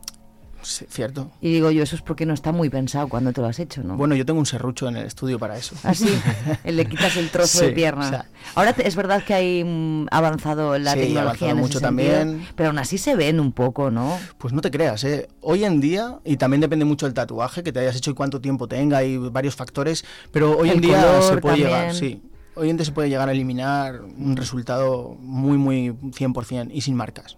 Sí, 0.65 0.85
cierto. 0.89 1.29
Y 1.41 1.53
digo 1.53 1.69
yo, 1.71 1.83
eso 1.83 1.95
es 1.95 2.01
porque 2.01 2.25
no 2.25 2.33
está 2.33 2.51
muy 2.51 2.69
pensado 2.69 3.07
cuando 3.07 3.31
te 3.31 3.39
lo 3.41 3.47
has 3.47 3.59
hecho, 3.59 3.83
¿no? 3.83 3.95
Bueno, 3.97 4.15
yo 4.15 4.25
tengo 4.25 4.39
un 4.39 4.45
serrucho 4.47 4.87
en 4.87 4.97
el 4.97 5.05
estudio 5.05 5.37
para 5.37 5.57
eso. 5.57 5.75
Así, 5.83 6.07
le 6.65 6.85
quitas 6.85 7.15
el 7.17 7.29
trozo 7.29 7.59
Sí, 7.59 7.65
de 7.67 7.71
pierna. 7.71 8.05
o 8.07 8.09
sea, 8.09 8.25
Ahora 8.55 8.73
te- 8.73 8.87
es 8.87 8.95
verdad 8.95 9.23
que 9.23 9.33
hay 9.35 9.63
mm, 9.63 10.07
avanzado 10.11 10.77
la 10.79 10.93
Sí, 10.93 10.99
tecnología 11.01 11.21
avanzado 11.21 11.51
en 11.51 11.57
ese 11.57 11.61
mucho 11.61 11.79
sentido, 11.79 12.11
también. 12.15 12.47
pero 12.55 12.69
aún 12.69 12.79
así 12.79 12.97
se 12.97 13.15
ven 13.15 13.39
un 13.39 13.51
poco, 13.51 13.91
¿no? 13.91 14.17
Pues 14.39 14.53
no 14.53 14.61
te 14.61 14.71
creas, 14.71 15.03
¿eh? 15.03 15.27
Hoy 15.41 15.63
en 15.63 15.79
día, 15.81 16.19
y 16.25 16.37
también 16.37 16.61
depende 16.61 16.85
mucho 16.85 17.05
del 17.05 17.13
tatuaje 17.13 17.61
que 17.63 17.71
te 17.71 17.79
hayas 17.79 17.95
hecho 17.95 18.11
y 18.11 18.13
cuánto 18.15 18.41
tiempo 18.41 18.67
tenga, 18.67 18.97
hay 18.97 19.17
varios 19.17 19.55
factores, 19.55 20.03
pero 20.31 20.57
hoy 20.57 20.69
El 20.69 20.75
en 20.77 20.81
día 20.81 21.01
color 21.05 21.21
se 21.21 21.37
puede 21.37 21.57
también. 21.57 21.67
llegar, 21.79 21.93
sí. 21.95 22.21
Hoy 22.57 22.69
en 22.69 22.77
día 22.77 22.85
se 22.85 22.91
puede 22.93 23.09
llegar 23.09 23.27
a 23.29 23.33
eliminar 23.33 24.01
un 24.01 24.35
resultado 24.37 25.15
muy, 25.19 25.57
muy 25.57 25.89
100% 25.91 26.69
y 26.73 26.81
sin 26.81 26.95
marcas. 26.95 27.37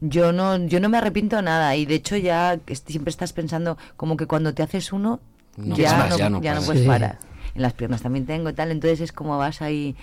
Yo 0.00 0.32
no, 0.32 0.56
yo 0.66 0.78
no 0.80 0.88
me 0.88 0.98
arrepiento 0.98 1.42
nada 1.42 1.74
y 1.76 1.84
de 1.86 1.96
hecho 1.96 2.16
ya 2.16 2.58
siempre 2.86 3.10
estás 3.10 3.32
pensando 3.32 3.76
como 3.96 4.16
que 4.16 4.26
cuando 4.26 4.54
te 4.54 4.62
haces 4.62 4.92
uno 4.92 5.20
No 5.56 5.76
ya, 5.76 6.06
no, 6.08 6.16
ya 6.16 6.30
no 6.30 6.40
ya 6.40 6.50
no 6.52 6.56
paras. 6.60 6.66
puedes 6.66 6.82
Sí. 6.82 6.86
parar. 6.88 7.18
En 7.54 7.62
las 7.62 7.72
piernas 7.72 8.02
también 8.02 8.24
tengo 8.26 8.48
y 8.50 8.52
tal, 8.52 8.70
entonces 8.70 9.00
es 9.00 9.12
como 9.12 9.36
vas 9.38 9.60
ahí. 9.62 9.96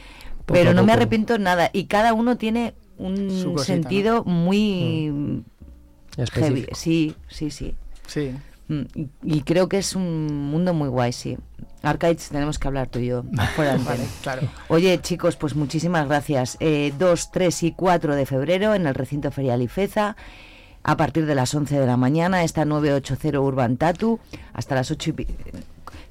Poco 0.45 0.53
Pero 0.53 0.73
no 0.73 0.81
me 0.81 0.87
poco. 0.91 0.97
arrepiento 0.97 1.37
nada 1.39 1.69
y 1.71 1.85
cada 1.85 2.13
uno 2.13 2.37
tiene 2.37 2.73
un 2.97 3.53
cosita, 3.53 3.63
sentido 3.63 4.23
muy 4.25 5.09
Mm. 5.11 5.41
heavy. 6.17 6.23
Específico. 6.23 6.75
Sí, 6.75 7.15
sí, 7.29 7.51
sí. 7.51 7.75
Sí. 8.07 8.31
Mm, 8.67 8.81
Y, 8.95 9.07
y 9.23 9.41
creo 9.43 9.69
que 9.69 9.77
es 9.77 9.95
un 9.95 10.49
mundo 10.49 10.73
muy 10.73 10.89
guay, 10.89 11.13
sí. 11.13 11.37
Arcades, 11.85 12.29
tenemos 12.29 12.59
que 12.59 12.67
hablar 12.67 12.87
tú 12.87 12.99
y 12.99 13.07
yo. 13.07 13.23
fuera 13.55 13.73
antena. 13.73 14.03
claro. 14.21 14.41
Oye, 14.67 14.99
chicos, 15.01 15.35
pues 15.35 15.55
muchísimas 15.55 16.07
gracias. 16.07 16.57
Eh, 16.59 16.93
2, 16.97 17.31
3 17.31 17.63
y 17.63 17.71
4 17.71 18.15
de 18.15 18.25
febrero 18.25 18.73
en 18.75 18.87
el 18.87 18.95
recinto 18.95 19.31
ferial 19.31 19.61
Ifeza. 19.61 20.15
A 20.83 20.97
partir 20.97 21.25
de 21.25 21.33
las 21.33 21.53
11 21.53 21.79
de 21.79 21.85
la 21.87 21.97
mañana, 21.97 22.43
está 22.43 22.63
980 22.63 23.39
Urban 23.39 23.77
Tatu. 23.77 24.19
Hasta 24.53 24.75
las 24.75 24.91
8 24.91 25.13
y... 25.17 25.27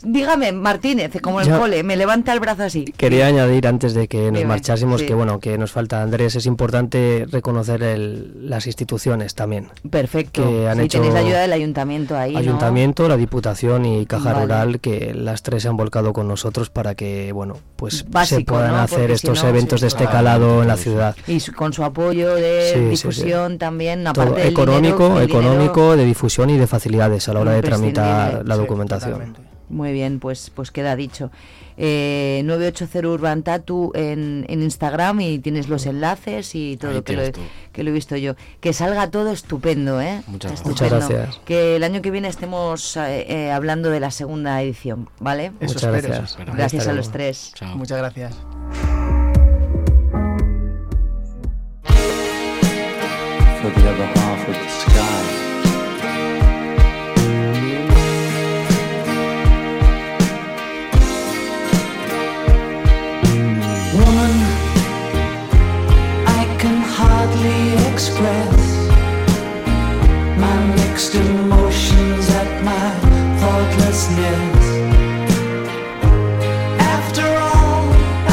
Dígame, 0.05 0.53
Martínez, 0.53 1.13
como 1.23 1.41
el 1.41 1.49
Yo- 1.49 1.59
cole, 1.59 1.83
me 1.83 1.97
levanta 1.97 2.33
el 2.33 2.41
brazo 2.41 2.63
así. 2.65 2.85
Quería 2.85 3.27
añadir 3.27 3.67
antes 3.67 3.95
de 3.95 4.07
que 4.09 4.31
nos 4.31 4.35
Dime, 4.41 4.45
marchásemos 4.47 5.01
sí. 5.01 5.07
que 5.07 5.15
bueno 5.15 5.41
que 5.41 5.57
nos 5.59 5.73
falta 5.73 6.03
Andrés 6.03 6.35
es 6.37 6.47
importante 6.47 7.27
reconocer 7.31 7.83
el- 7.83 8.49
las 8.49 8.67
instituciones 8.67 9.35
también 9.35 9.69
Perfecto. 9.91 10.43
que 10.43 10.69
han 10.69 10.79
Sí, 10.79 10.85
hecho 10.85 10.99
tenéis 10.99 11.15
la 11.15 11.21
ayuda 11.21 11.41
del 11.41 11.53
ayuntamiento 11.53 12.17
ahí, 12.17 12.33
¿no? 12.35 12.39
ayuntamiento 12.39 13.09
la 13.09 13.17
diputación 13.17 13.85
y 13.87 14.07
caja 14.07 14.33
Vale. 14.33 14.43
rural 14.45 14.81
que 14.81 15.15
las 15.15 15.43
tres 15.43 15.63
se 15.63 15.69
han 15.69 15.77
volcado 15.77 16.13
con 16.13 16.29
nosotros 16.29 16.71
para 16.71 16.95
que 16.95 17.33
bueno 17.33 17.57
pues 17.77 18.05
se 18.27 18.41
puedan 18.43 18.73
¿no? 18.73 18.79
hacer 18.79 18.99
Porque 19.01 19.19
si 19.19 19.27
estos 19.27 19.43
no, 19.43 19.49
eventos 19.51 19.81
sí, 19.81 19.85
de 19.85 19.89
este 19.89 20.05
calado 20.05 20.63
en 20.63 20.69
la 20.69 20.77
ciudad 20.77 21.17
Y 21.27 21.41
su- 21.41 21.53
con 21.53 21.73
su 21.73 21.83
apoyo 21.85 22.35
de 22.35 22.89
difusión 22.91 23.59
también, 23.59 24.07
aparte 24.07 24.47
económico 24.49 25.09
dinero, 25.09 25.21
económico 25.23 25.81
dinero- 25.81 25.97
de 25.97 26.05
difusión 26.05 26.51
y 26.51 26.59
de 26.59 26.67
facilidades 26.67 27.29
a 27.29 27.33
la 27.35 27.41
hora 27.41 27.53
de 27.53 27.63
tramitar 27.63 28.43
la 28.47 28.57
documentación 28.57 29.37
Muy 29.69 29.93
bien, 29.93 30.21
pues, 30.21 30.51
pues 30.55 30.71
queda 30.71 30.97
dicho. 30.97 31.31
Eh, 31.77 32.43
980 32.45 33.09
Urban 33.09 33.43
Tattoo 33.43 33.91
en, 33.95 34.45
en 34.49 34.63
Instagram 34.63 35.21
y 35.21 35.39
tienes 35.41 35.69
los 35.69 35.87
enlaces 35.87 36.55
y 36.55 36.77
todo, 36.77 37.03
que 37.03 37.15
lo, 37.15 37.23
he, 37.23 37.33
tienes 37.33 37.33
todo. 37.33 37.45
que 37.73 37.83
lo 37.83 37.91
he 37.91 37.93
visto 37.93 38.17
yo. 38.17 38.35
Que 38.61 38.73
salga 38.73 39.11
todo 39.11 39.33
estupendo, 39.33 40.01
¿eh? 40.01 40.23
Muchas 40.27 40.53
gracias. 40.53 40.71
Estupendo. 40.71 40.95
Muchas 40.97 41.09
gracias. 41.11 41.41
Que 41.45 41.77
el 41.77 41.85
año 41.85 42.03
que 42.03 42.11
viene 42.11 42.29
estemos 42.29 42.97
eh, 42.97 43.27
eh, 43.29 43.51
hablando 43.51 43.91
de 43.91 44.01
la 44.01 44.11
segunda 44.11 44.63
edición, 44.63 45.09
¿vale? 45.19 45.47
Eso 45.61 45.75
Muchas 45.75 45.83
espero, 45.83 46.09
gracias. 46.09 46.41
eso. 46.41 46.53
Gracias 46.55 46.89
a 46.89 46.93
los 46.93 47.11
tres. 47.11 47.53
Chao. 47.55 47.77
Muchas 47.77 47.99
gracias. 47.99 48.35
for 53.65 53.71
the 53.71 53.89
other 53.89 54.05
half 54.05 54.47
of 54.47 54.55
the 54.55 54.69
sky. 54.69 55.34
Express 68.07 68.87
my 70.39 70.57
mixed 70.77 71.15
emotions 71.15 72.29
at 72.41 72.63
my 72.63 72.89
thoughtlessness. 73.41 74.65
After 76.97 77.27
all, 77.51 77.85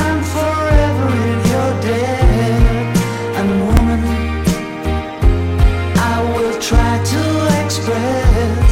I'm 0.03 0.21
forever 0.35 1.09
if 1.33 1.41
you're 1.51 1.77
dead. 1.89 2.97
And 3.39 3.49
woman, 3.67 4.01
I 6.11 6.17
will 6.33 6.59
try 6.59 6.93
to 7.13 7.23
express 7.63 8.71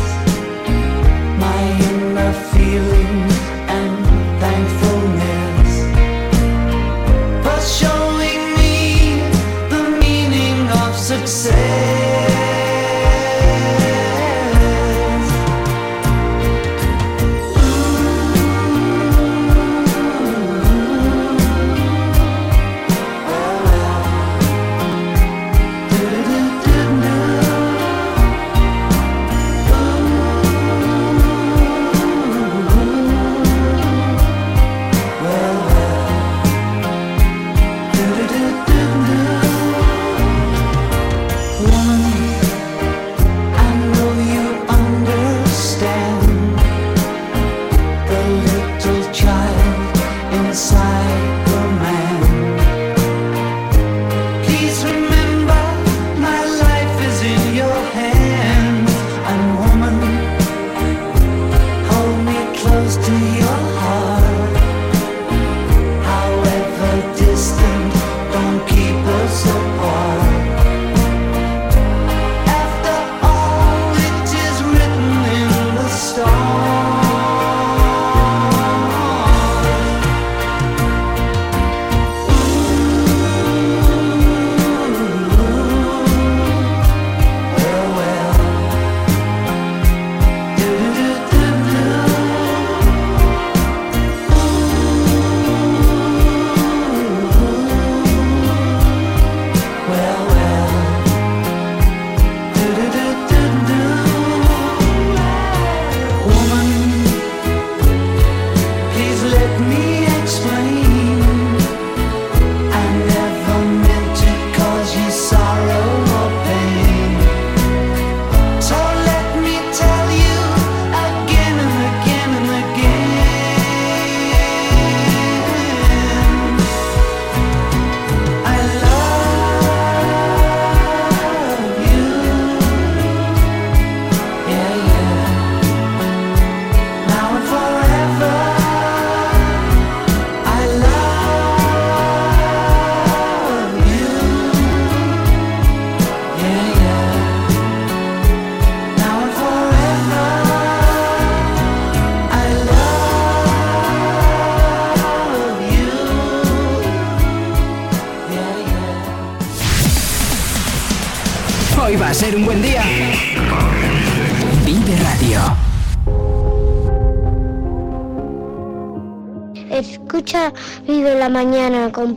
my 1.45 1.61
inner 1.89 2.33
feelings 2.51 3.28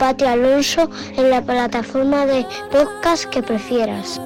con 0.02 0.08
Pati 0.08 0.24
Alonso 0.24 0.90
en 1.16 1.30
la 1.30 1.40
plataforma 1.42 2.26
de 2.26 2.44
podcast 2.72 3.24
que 3.26 3.40
prefieras. 3.40 4.20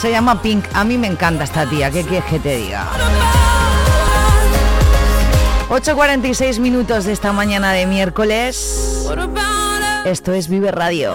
Se 0.00 0.10
llama 0.10 0.40
Pink. 0.40 0.64
A 0.72 0.84
mí 0.84 0.96
me 0.96 1.06
encanta 1.06 1.44
esta 1.44 1.68
tía. 1.68 1.90
¿Qué 1.90 2.02
quieres 2.02 2.24
que 2.30 2.38
te 2.38 2.56
diga? 2.56 2.86
8.46 5.68 6.60
minutos 6.60 7.04
de 7.04 7.12
esta 7.12 7.34
mañana 7.34 7.72
de 7.72 7.84
miércoles. 7.84 9.06
Esto 10.06 10.32
es 10.32 10.48
Vive 10.48 10.70
Radio. 10.70 11.14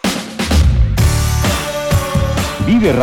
Vive 2.71 2.93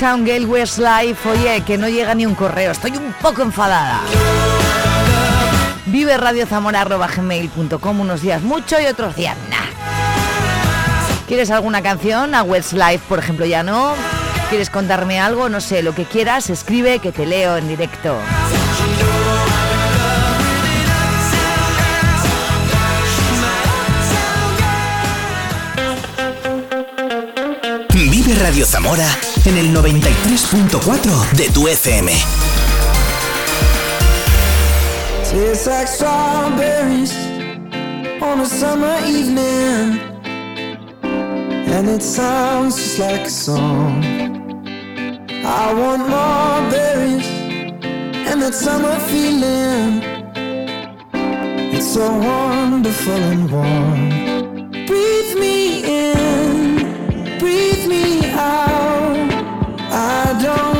Uptown 0.00 0.24
Girl 0.24 0.46
Westlife, 0.46 1.28
oye, 1.28 1.62
que 1.62 1.76
no 1.76 1.86
llega 1.86 2.14
ni 2.14 2.24
un 2.24 2.34
correo, 2.34 2.72
estoy 2.72 2.92
un 2.92 3.12
poco 3.20 3.42
enfadada. 3.42 4.00
Vive 5.84 6.16
Radio 6.16 6.46
gmail.com 6.48 8.00
unos 8.00 8.22
días 8.22 8.40
mucho 8.40 8.80
y 8.80 8.86
otros 8.86 9.14
días 9.14 9.36
nada. 9.50 9.66
¿Quieres 11.28 11.50
alguna 11.50 11.82
canción? 11.82 12.34
A 12.34 12.42
Westlife, 12.42 13.04
por 13.10 13.18
ejemplo, 13.18 13.44
ya 13.44 13.62
no. 13.62 13.92
¿Quieres 14.48 14.70
contarme 14.70 15.20
algo? 15.20 15.50
No 15.50 15.60
sé, 15.60 15.82
lo 15.82 15.94
que 15.94 16.06
quieras, 16.06 16.48
escribe 16.48 17.00
que 17.00 17.12
te 17.12 17.26
leo 17.26 17.58
en 17.58 17.68
directo. 17.68 18.16
Vive 27.92 28.34
Radio 28.40 28.64
Zamora 28.64 29.06
en 29.46 29.56
el 29.56 29.74
93.4 29.74 31.30
de 31.32 31.50
tu 31.50 31.66
FM. 31.66 32.12
Tastes 35.30 35.66
like 35.66 35.86
strawberries 35.86 37.14
on 38.20 38.40
a 38.40 38.46
summer 38.46 38.98
evening. 39.06 40.00
And 41.02 41.88
it 41.88 42.02
sounds 42.02 42.76
just 42.76 42.98
like 42.98 43.26
a 43.26 43.30
song. 43.30 44.04
I 45.44 45.72
want 45.72 46.08
more 46.08 46.70
berries 46.70 47.28
and 48.28 48.42
that 48.42 48.54
summer 48.54 48.98
feeling. 49.08 50.02
It's 51.72 51.94
so 51.94 52.10
wonderful 52.10 53.22
and 53.32 53.50
warm. 53.50 54.08
Breathe 54.86 55.38
me 55.38 55.82
in, 55.84 57.38
breathe 57.38 57.86
me 57.86 58.30
out 58.32 58.69
don't 60.42 60.79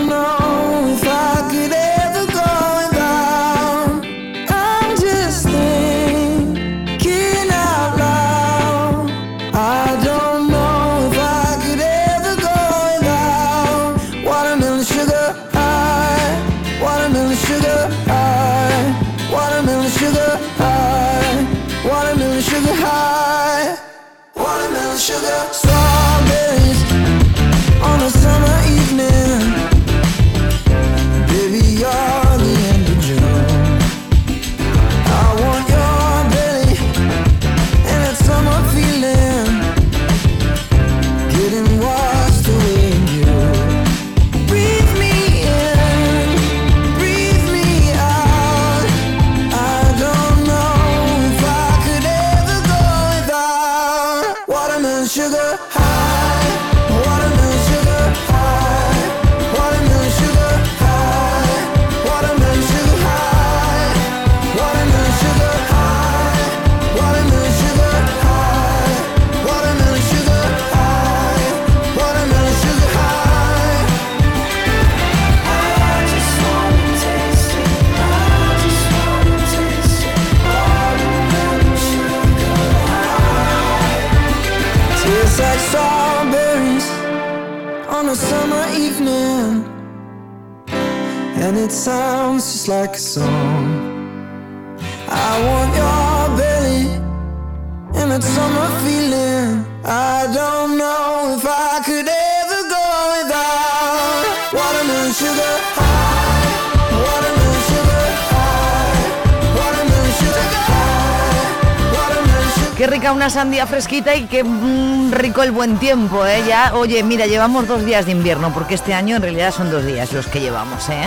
una 113.20 113.28
sandía 113.28 113.66
fresquita 113.66 114.14
y 114.14 114.24
qué 114.24 114.42
mm, 114.42 115.12
rico 115.12 115.42
el 115.42 115.50
buen 115.50 115.76
tiempo, 115.76 116.24
¿eh? 116.24 116.42
Ya, 116.48 116.72
oye, 116.72 117.02
mira, 117.02 117.26
llevamos 117.26 117.68
dos 117.68 117.84
días 117.84 118.06
de 118.06 118.12
invierno, 118.12 118.50
porque 118.54 118.74
este 118.74 118.94
año 118.94 119.16
en 119.16 119.20
realidad 119.20 119.52
son 119.52 119.70
dos 119.70 119.84
días 119.84 120.10
los 120.14 120.26
que 120.26 120.40
llevamos, 120.40 120.88
¿eh? 120.88 121.04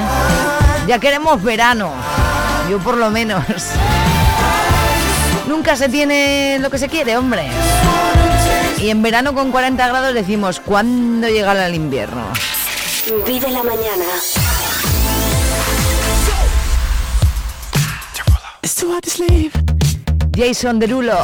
Ya 0.86 0.99
queremos 0.99 1.41
verano, 1.41 1.91
yo 2.70 2.78
por 2.78 2.97
lo 2.97 3.09
menos. 3.09 3.43
Nunca 5.47 5.76
se 5.76 5.89
tiene 5.89 6.59
lo 6.59 6.70
que 6.70 6.78
se 6.78 6.88
quiere, 6.88 7.18
hombre. 7.18 7.47
Y 8.78 8.91
en 8.91 9.01
verano 9.01 9.34
con 9.34 9.51
40 9.51 9.88
grados 9.88 10.14
decimos, 10.14 10.59
¿cuándo 10.59 11.28
llegará 11.28 11.66
el 11.66 11.74
invierno? 11.74 12.28
Vive 13.26 13.49
la 13.49 13.64
mañana. 13.64 14.05
Jason 20.36 20.80
Derulo. 20.80 21.18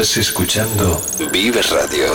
Estás 0.00 0.16
escuchando 0.16 0.98
Vives 1.30 1.68
Radio. 1.68 2.06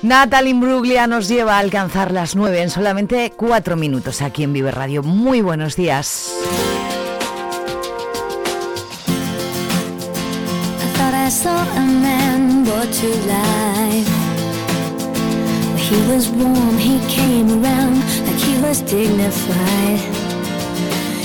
Natalie 0.00 0.50
Imbruglia 0.50 1.08
nos 1.08 1.26
lleva 1.26 1.56
a 1.56 1.58
alcanzar 1.58 2.12
las 2.12 2.36
9 2.36 2.62
en 2.62 2.70
solamente 2.70 3.32
4 3.36 3.74
minutos 3.74 4.22
aquí 4.22 4.44
en 4.44 4.52
Vive 4.52 4.70
Radio. 4.70 5.02
Muy 5.02 5.40
buenos 5.40 5.74
días. 5.74 6.30
He 15.88 15.96
was 16.08 16.28
warm, 16.30 16.78
he 16.78 17.00
came 17.08 17.50
around 17.50 18.02
like 18.24 18.38
he 18.38 18.60
was 18.60 18.82
dignified. 18.82 20.00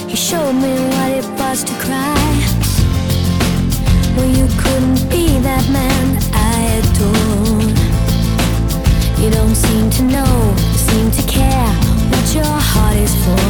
He 0.08 0.16
showed 0.16 0.54
me 0.54 0.74
what 0.96 1.12
it 1.12 1.26
was 1.40 1.64
to 1.64 1.74
cry. 1.80 2.71
No, 4.16 4.24
you 4.26 4.46
couldn't 4.62 5.10
be 5.10 5.40
that 5.40 5.66
man 5.72 6.20
I 6.34 6.80
adore. 6.80 7.64
You 9.22 9.30
don't 9.30 9.56
seem 9.56 9.90
to 9.90 10.04
know, 10.04 10.56
seem 10.76 11.10
to 11.12 11.24
care 11.28 11.72
what 12.12 12.36
your 12.36 12.56
heart 12.72 12.98
is 12.98 13.16
for. 13.24 13.48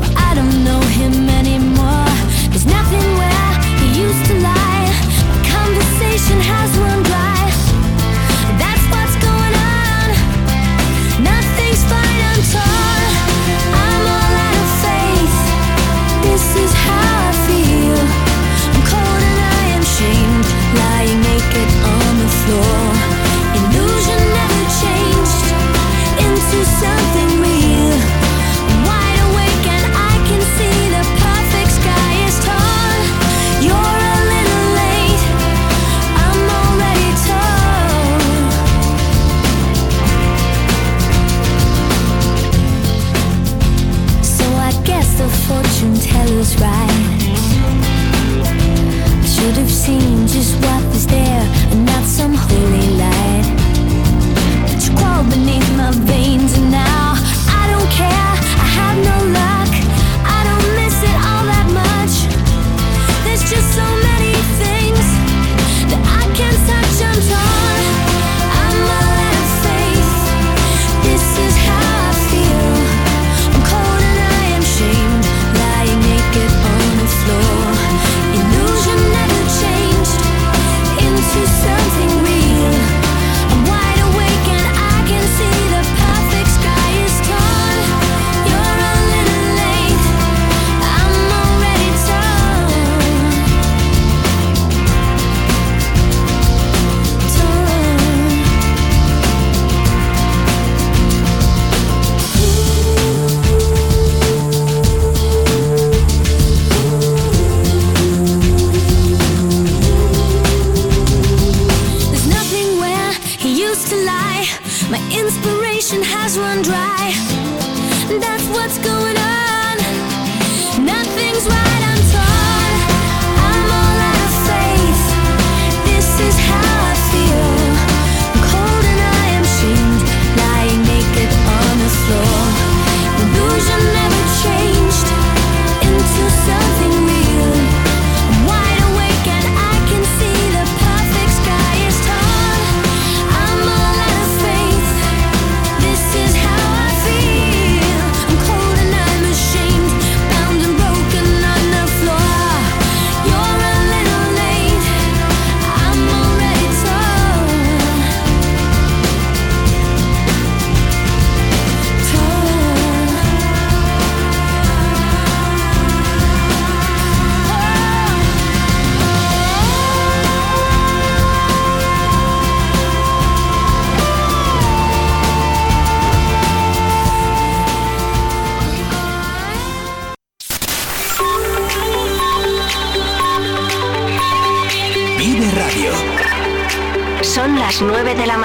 Well, 0.00 0.12
I 0.16 0.34
don't 0.34 0.64
know 0.64 0.80
him 0.98 1.28
anymore. 1.28 2.10
There's 2.50 2.66
nothing 2.66 3.06
where 3.20 3.52
he 3.80 3.86
used 4.04 4.24
to 4.26 4.34
lie. 4.40 4.90
The 5.32 5.42
conversation 5.54 6.40
has 6.40 6.76
run 6.78 7.02
dry. 7.04 7.45